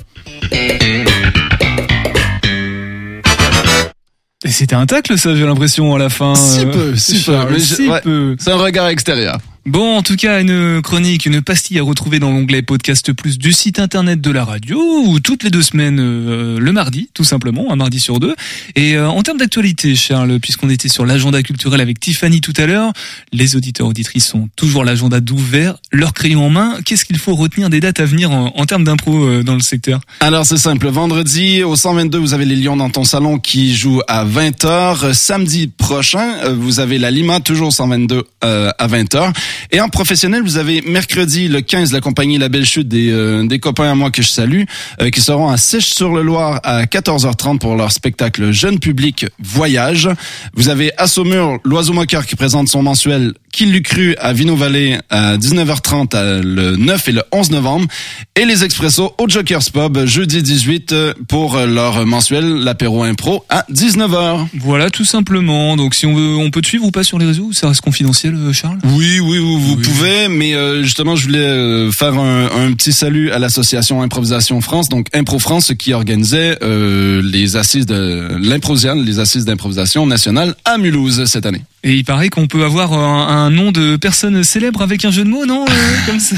[4.45, 6.35] Et c'était un tacle, ça, j'ai l'impression, à la fin.
[6.35, 8.01] Si euh, peu, si peu, si ouais.
[8.01, 8.35] peu.
[8.39, 9.39] C'est un regard extérieur.
[9.65, 13.51] Bon, en tout cas, une chronique, une pastille à retrouver dans l'onglet Podcast Plus du
[13.51, 17.71] site internet de la radio, ou toutes les deux semaines, euh, le mardi, tout simplement,
[17.71, 18.35] un mardi sur deux.
[18.75, 22.67] Et euh, en termes d'actualité, Charles, puisqu'on était sur l'agenda culturel avec Tiffany tout à
[22.67, 22.93] l'heure,
[23.33, 26.77] les auditeurs auditrices sont toujours l'agenda d'ouvert, leur crayon en main.
[26.85, 29.61] Qu'est-ce qu'il faut retenir des dates à venir en, en termes d'impro euh, dans le
[29.61, 29.99] secteur?
[30.19, 34.03] Alors c'est simple, vendredi au 122 vous avez les Lions dans ton salon qui jouent
[34.07, 35.13] à 20h.
[35.13, 39.33] Samedi prochain euh, vous avez la Lima toujours au 122 euh, à 20h.
[39.71, 43.45] Et en professionnel vous avez mercredi le 15 la compagnie La Belle Chute des, euh,
[43.45, 44.63] des copains à moi que je salue
[45.01, 50.09] euh, qui seront à Sèche-sur-le-Loir à 14h30 pour leur spectacle Jeune Public Voyage.
[50.53, 54.55] Vous avez à Saumur l'Oiseau Moqueur qui présente son mensuel Qui l'eût cru à Vino
[54.55, 57.87] Valley à 19h30 euh, le 9 et le 11 novembre
[58.35, 63.65] et les Expressos au Joker's Pub jeudi 18 euh, pour leur mensuel l'apéro impro à
[63.71, 64.47] 19h.
[64.59, 65.75] Voilà, tout simplement.
[65.77, 67.81] Donc, si on veut, on peut te suivre ou pas sur les réseaux, ça reste
[67.81, 68.79] confidentiel, euh, Charles?
[68.83, 73.31] Oui, oui, vous, pouvez, mais euh, justement, je voulais euh, faire un, un petit salut
[73.31, 79.19] à l'association Improvisation France, donc Impro France, qui organisait euh, les assises de l'improvision, les
[79.19, 81.63] assises d'improvisation nationale à Mulhouse cette année.
[81.85, 85.23] Et il paraît qu'on peut avoir un, un nom de personne célèbre avec un jeu
[85.23, 85.71] de mots, non euh,
[86.07, 86.35] Comme ça.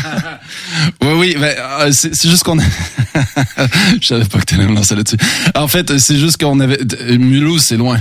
[1.01, 2.57] Oui, oui, ben, euh, c'est juste qu'on.
[4.01, 5.17] Je savais pas que tu allais me lancer là-dessus.
[5.55, 6.79] En fait, c'est juste qu'on avait.
[7.17, 7.97] Mulhouse, c'est loin.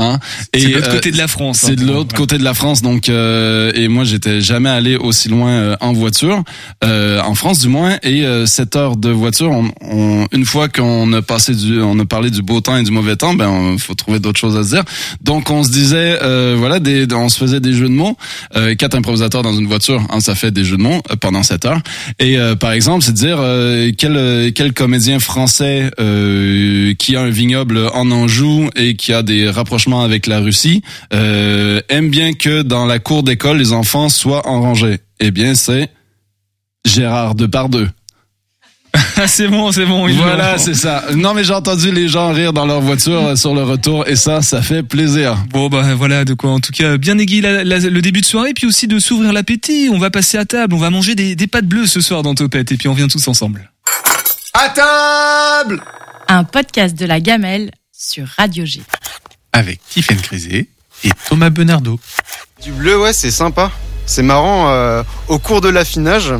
[0.00, 0.18] Hein?
[0.54, 1.58] C'est de l'autre euh, côté de la France.
[1.58, 1.86] C'est de hein.
[1.86, 5.76] l'autre côté de la France, donc euh, et moi j'étais jamais allé aussi loin euh,
[5.80, 6.42] en voiture,
[6.84, 7.98] euh, en France du moins.
[8.02, 11.98] Et euh, cette heure de voiture, on, on- une fois qu'on a passé du, on
[11.98, 14.56] a parlé du beau temps et du mauvais temps, ben on, faut trouver d'autres choses
[14.56, 14.84] à se dire.
[15.22, 18.16] Donc on se disait, euh, voilà, des, on se faisait des jeux de mots.
[18.56, 21.64] Euh, quatre improvisateurs dans une voiture, hein, ça fait des jeux de mots pendant cette
[21.66, 21.80] heure.
[22.18, 27.20] Et euh, par exemple, c'est de dire euh, quel quel comédien français euh, qui a
[27.22, 30.82] un vignoble en Anjou et qui a des rapprochements avec la Russie
[31.12, 35.00] euh, aime bien que dans la cour d'école les enfants soient en rangée.
[35.18, 35.90] Eh bien, c'est
[36.86, 37.90] Gérard Depardieu.
[39.16, 40.08] Ah, c'est bon, c'est bon.
[40.08, 41.04] Voilà, c'est ça.
[41.14, 44.16] Non, mais j'ai entendu les gens rire dans leur voiture euh, sur le retour et
[44.16, 45.36] ça, ça fait plaisir.
[45.50, 48.26] Bon bah voilà de quoi en tout cas bien aiguille la- la- le début de
[48.26, 49.88] soirée puis aussi de s'ouvrir l'appétit.
[49.92, 52.34] On va passer à table, on va manger des, des pâtes bleues ce soir dans
[52.34, 53.70] Topette et puis on vient tous ensemble.
[54.54, 55.82] À table
[56.26, 58.80] Un podcast de la gamelle sur Radio G.
[59.52, 60.68] avec Tiffaine Crisé
[61.04, 61.98] et Thomas Benardo.
[62.62, 63.70] Du bleu, ouais, c'est sympa.
[64.06, 64.68] C'est marrant.
[64.68, 66.34] euh, au cours de l'affinage,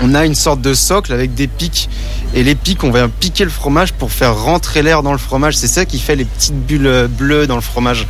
[0.00, 1.88] on a une sorte de socle avec des pics.
[2.34, 5.56] Et les pics, on va piquer le fromage pour faire rentrer l'air dans le fromage.
[5.56, 8.06] C'est ça qui fait les petites bulles euh, bleues dans le fromage.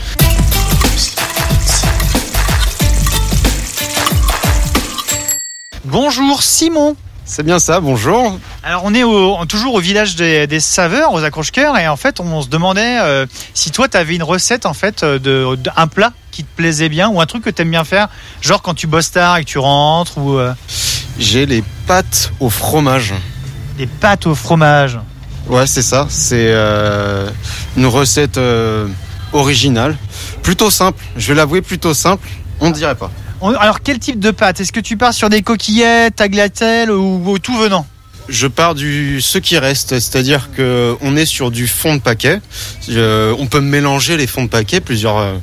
[5.85, 6.97] Bonjour Simon.
[7.35, 8.39] C'est bien ça, bonjour.
[8.63, 12.21] Alors on est au- toujours au village des, des saveurs, aux accroche-cœurs, et en fait
[12.21, 13.25] on se demandait euh,
[13.55, 16.57] si toi tu avais une recette en fait euh, de, de- un plat qui te
[16.57, 18.09] plaisait bien ou un truc que t'aimes bien faire,
[18.43, 20.53] genre quand tu bosses tard et que tu rentres ou euh,
[21.19, 23.15] J'ai les pâtes au fromage.
[23.79, 24.99] des pâtes au fromage.
[25.47, 26.05] Ouais, c'est ça.
[26.11, 27.31] C'est euh,
[27.79, 28.89] une recette euh,
[29.33, 29.97] originale.
[30.43, 31.03] Plutôt simple.
[31.17, 32.29] Je vais l'avouer, plutôt simple.
[32.61, 33.11] On ne dirait pas.
[33.43, 34.61] On- Alors quel type de pâte?
[34.61, 37.87] Est-ce que tu pars sur des coquillettes, tagliatelles ou, ou tout venant?
[38.29, 42.41] Je pars du ce qui reste, c'est-à-dire que on est sur du fond de paquet.
[42.91, 45.35] Euh, on peut mélanger les fonds de paquet, plusieurs euh,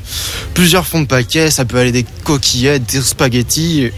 [0.54, 1.52] plusieurs fonds de paquet.
[1.52, 3.92] Ça peut aller des coquillettes, des spaghettis.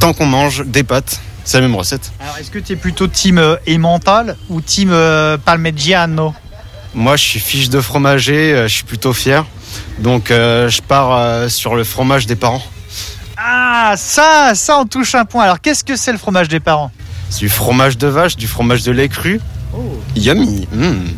[0.00, 2.12] Tant qu'on mange des pâtes, c'est la même recette.
[2.20, 6.34] Alors est-ce que tu es plutôt team euh, emmental ou team euh, parmigiano
[6.94, 8.62] Moi, je suis fiche de fromager.
[8.66, 9.44] Je suis plutôt fier.
[9.98, 12.62] Donc, je pars sur le fromage des parents.
[13.50, 15.44] Ah ça, ça on touche un point.
[15.44, 16.90] Alors qu'est-ce que c'est le fromage des parents
[17.30, 19.40] C'est du fromage de vache, du fromage de lait cru.
[20.16, 20.68] Yummy.
[20.78, 21.08] Mm.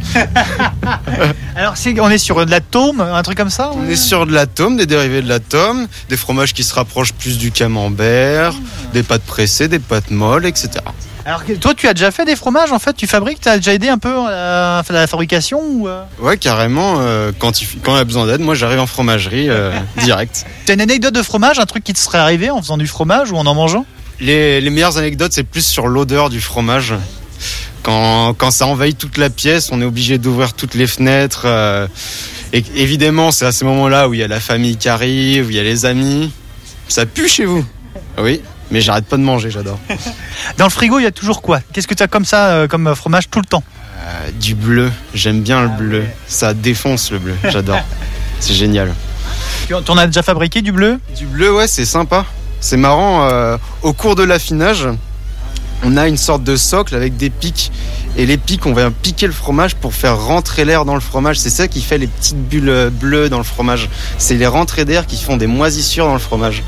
[1.56, 4.76] Alors on est sur de l'atome, un truc comme ça On est sur de l'atome,
[4.76, 8.54] des dérivés de l'atome, des fromages qui se rapprochent plus du camembert,
[8.92, 10.70] des pâtes pressées, des pâtes molles, etc.
[11.30, 13.72] Alors, toi, tu as déjà fait des fromages, en fait Tu fabriques Tu as déjà
[13.72, 17.94] aidé un peu à à la fabrication ou euh Ouais, carrément, euh, quand il quand
[17.94, 19.70] il y a besoin d'aide, moi j'arrive en fromagerie euh,
[20.02, 20.44] direct.
[20.66, 23.30] T'as une anecdote de fromage, un truc qui te serait arrivé en faisant du fromage
[23.30, 23.86] ou en en mangeant?
[24.18, 26.94] Les, les meilleures anecdotes, c'est plus sur l'odeur du fromage.
[27.84, 31.44] Quand, quand ça envahit toute la pièce, on est obligé d'ouvrir toutes les fenêtres.
[31.44, 31.86] euh,
[32.52, 35.50] et évidemment, c'est à ces moments-là où il y a la famille qui arrive, où
[35.50, 36.32] il y a les amis.
[36.88, 37.64] Ça pue chez vous?
[38.18, 39.78] Oui, mais j'arrête pas de manger, j'adore.
[40.58, 41.60] Dans le frigo, il y a toujours quoi?
[41.72, 43.64] Qu'est-ce que tu as comme ça, euh, comme fromage tout le temps?
[43.98, 46.04] Euh, du bleu, j'aime bien le bleu.
[46.26, 47.80] Ça défonce le bleu, j'adore.
[48.40, 48.94] C'est génial.
[49.66, 50.98] Tu en as déjà fabriqué du bleu?
[51.16, 52.24] Du bleu, ouais, c'est sympa.
[52.60, 54.88] C'est marrant, euh, au cours de l'affinage,
[55.84, 57.70] on a une sorte de socle avec des pics.
[58.16, 61.38] Et les pics, on va piquer le fromage pour faire rentrer l'air dans le fromage.
[61.38, 63.88] C'est ça qui fait les petites bulles euh, bleues dans le fromage.
[64.18, 66.62] C'est les rentrées d'air qui font des moisissures dans le fromage.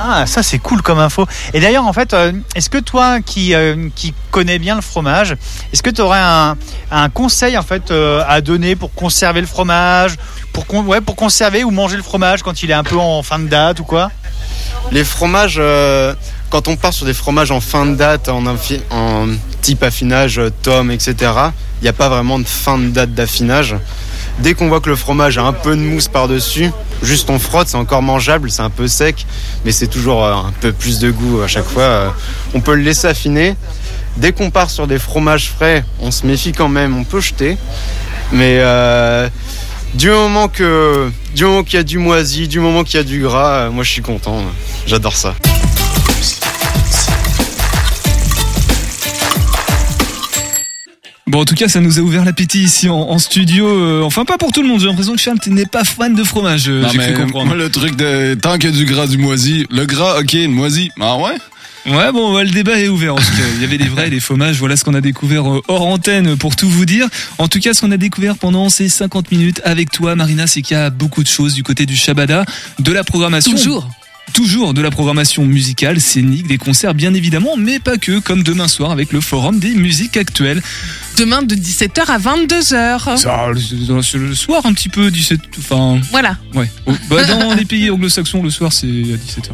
[0.00, 1.26] Ah, ça c'est cool comme info.
[1.52, 5.32] Et d'ailleurs, en fait, euh, est-ce que toi qui, euh, qui connais bien le fromage,
[5.72, 6.56] est-ce que tu aurais un,
[7.10, 10.14] conseil en fait euh, à donner pour conserver le fromage,
[10.52, 13.40] pour, ouais, pour conserver ou manger le fromage quand il est un peu en fin
[13.40, 14.12] de date ou quoi?
[14.92, 15.60] Les fromages,
[16.50, 19.26] quand on part sur des fromages en fin de date, en,
[19.62, 21.14] type affinage, tome, etc.,
[21.80, 23.74] il n'y a pas vraiment de fin de date d'affinage.
[24.40, 26.70] Dès qu'on voit que le fromage a un peu de mousse par-dessus,
[27.02, 29.26] juste on frotte, c'est encore mangeable, c'est un peu sec,
[29.64, 31.82] mais c'est toujours euh, un peu plus de goût à chaque fois.
[31.82, 32.08] euh,
[32.54, 33.56] On peut le laisser affiner.
[34.16, 37.56] Dès qu'on part sur des fromages frais, on se méfie quand même, on peut jeter.
[38.32, 39.28] Mais euh,
[39.94, 40.48] du moment
[41.34, 43.82] du moment qu'il y a du moisi, du moment qu'il y a du gras, moi
[43.84, 44.42] je suis content.
[44.86, 45.34] J'adore ça.
[51.28, 53.66] Bon, en tout cas, ça nous a ouvert l'appétit ici en, en studio.
[53.66, 54.80] euh, enfin, pas pour tout le monde.
[54.80, 56.68] J'ai l'impression que Charles, tu n'es pas fan de fromage.
[56.68, 57.46] euh, Non, J'ai mais cru comprendre.
[57.48, 59.66] moi, le truc de tant qu'il y a du gras, du moisi.
[59.70, 60.90] Le gras, ok, le moisi.
[60.98, 61.36] Ah ouais?
[61.86, 63.14] Ouais, bon, le débat est ouvert.
[63.14, 64.56] En tout cas, il y avait des vrais et des fromages.
[64.58, 67.06] Voilà ce qu'on a découvert euh, hors antenne pour tout vous dire.
[67.38, 70.62] En tout cas, ce qu'on a découvert pendant ces 50 minutes avec toi, Marina, c'est
[70.62, 72.44] qu'il y a beaucoup de choses du côté du Shabada,
[72.78, 73.52] de la programmation.
[73.52, 73.88] Toujours.
[74.34, 78.68] Toujours de la programmation musicale, scénique, des concerts bien évidemment, mais pas que, comme demain
[78.68, 80.60] soir avec le Forum des musiques actuelles.
[81.18, 83.16] Demain de 17h à 22h.
[83.16, 85.98] Ça, le, le soir un petit peu, 17, enfin...
[86.12, 86.36] Voilà.
[86.54, 86.70] Ouais.
[86.86, 89.50] Oh, bah, dans les pays anglo-saxons, le soir c'est à 17h.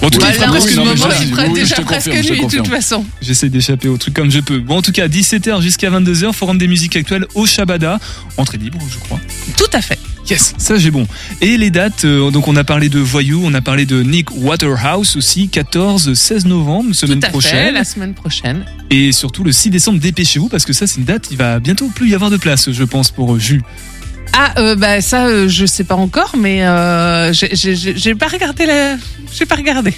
[0.00, 2.08] Bon, en tout cas, il Bah, fera presque moment, il fera Oui, oui, déjà presque
[2.08, 3.04] nuit, de toute façon.
[3.20, 4.58] J'essaie d'échapper au truc comme je peux.
[4.60, 7.98] Bon, en tout cas, 17h jusqu'à 22h, Forum des musiques actuelles au Shabada.
[8.36, 9.18] Entrée libre, je crois.
[9.56, 9.98] Tout à fait.
[10.30, 11.06] Yes, ça j'ai bon.
[11.42, 14.28] Et les dates, euh, donc on a parlé de Voyou, on a parlé de Nick
[14.34, 17.74] Waterhouse aussi, 14, 16 novembre, semaine Tout à fait, prochaine.
[17.74, 18.64] la semaine prochaine.
[18.88, 21.88] Et surtout le 6 décembre, dépêchez-vous parce que ça c'est une date, il va bientôt
[21.88, 23.62] plus y avoir de place, je pense, pour euh, Jus.
[24.32, 28.14] Ah, euh, bah ça, euh, je sais pas encore, mais euh, j'ai- j'ai j'ai- j'ai
[28.14, 28.96] pas regardé la.
[29.32, 29.94] J'ai pas regardé.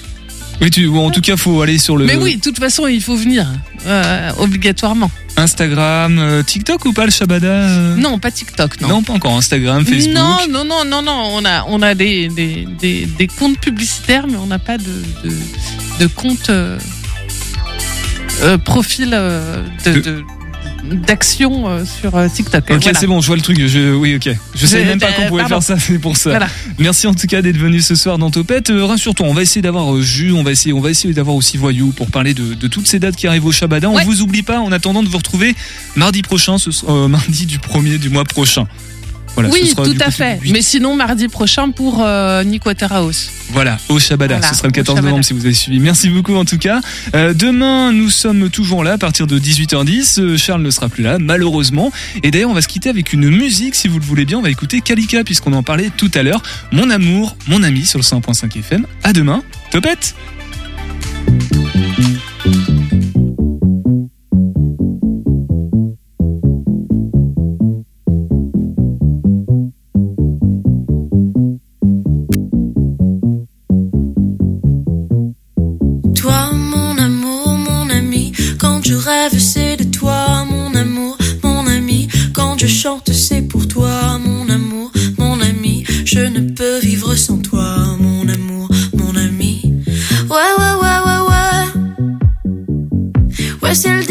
[0.61, 3.03] Oui, tu, en tout cas, faut aller sur le Mais oui, de toute façon, il
[3.03, 3.47] faut venir
[3.87, 5.11] euh, obligatoirement.
[5.37, 9.03] Instagram, euh, TikTok ou pas le Shabada euh Non, pas TikTok, non.
[9.03, 9.37] Pas encore.
[9.37, 10.15] Instagram, Facebook.
[10.15, 11.29] Non, non, non, non, non.
[11.35, 14.85] On a, on a des, des, des, des comptes publicitaires, mais on n'a pas de,
[15.25, 15.33] de,
[16.01, 16.79] de compte euh,
[18.43, 20.23] euh, profil euh, de, de-
[20.85, 22.65] d'action euh, sur euh, TikTok.
[22.71, 22.99] Ok, Voilà.
[22.99, 23.59] c'est bon, je vois le truc.
[23.67, 24.31] Je, oui, ok.
[24.55, 25.61] Je savais même pas qu'on pouvait pardon.
[25.61, 26.31] faire ça, c'est pour ça.
[26.31, 26.49] Voilà.
[26.79, 28.71] Merci en tout cas d'être venu ce soir dans Topette.
[28.71, 31.57] Euh, Rassure-toi, on va essayer d'avoir Jus, on va essayer, on va essayer d'avoir aussi
[31.57, 33.89] Voyou pour parler de, de toutes ces dates qui arrivent au Shabada.
[33.91, 35.55] On vous oublie pas en attendant de vous retrouver
[35.97, 38.67] mardi prochain, ce sera, euh, mardi du premier du mois prochain.
[39.37, 40.41] Voilà, oui, tout à fait.
[40.51, 43.31] Mais sinon, mardi prochain pour euh, Nick Waterhouse.
[43.51, 44.37] Voilà, au Shabada.
[44.37, 45.09] Voilà, Ce sera le au 14 Shabada.
[45.11, 45.79] novembre si vous avez suivi.
[45.79, 46.81] Merci beaucoup en tout cas.
[47.15, 50.21] Euh, demain, nous sommes toujours là à partir de 18h10.
[50.21, 51.93] Euh, Charles ne sera plus là, malheureusement.
[52.23, 54.39] Et d'ailleurs, on va se quitter avec une musique, si vous le voulez bien.
[54.39, 56.43] On va écouter Kalika, puisqu'on en parlait tout à l'heure.
[56.73, 58.87] Mon amour, mon ami sur le 100.5 FM.
[59.05, 59.43] À demain.
[59.71, 60.15] Topette
[83.11, 85.85] c'est pour toi, mon amour, mon ami.
[86.05, 89.61] Je ne peux vivre sans toi, mon amour, mon ami.
[90.31, 91.65] Ouais, ouais, ouais, ouais, ouais.
[93.63, 94.06] Ouais, c'est le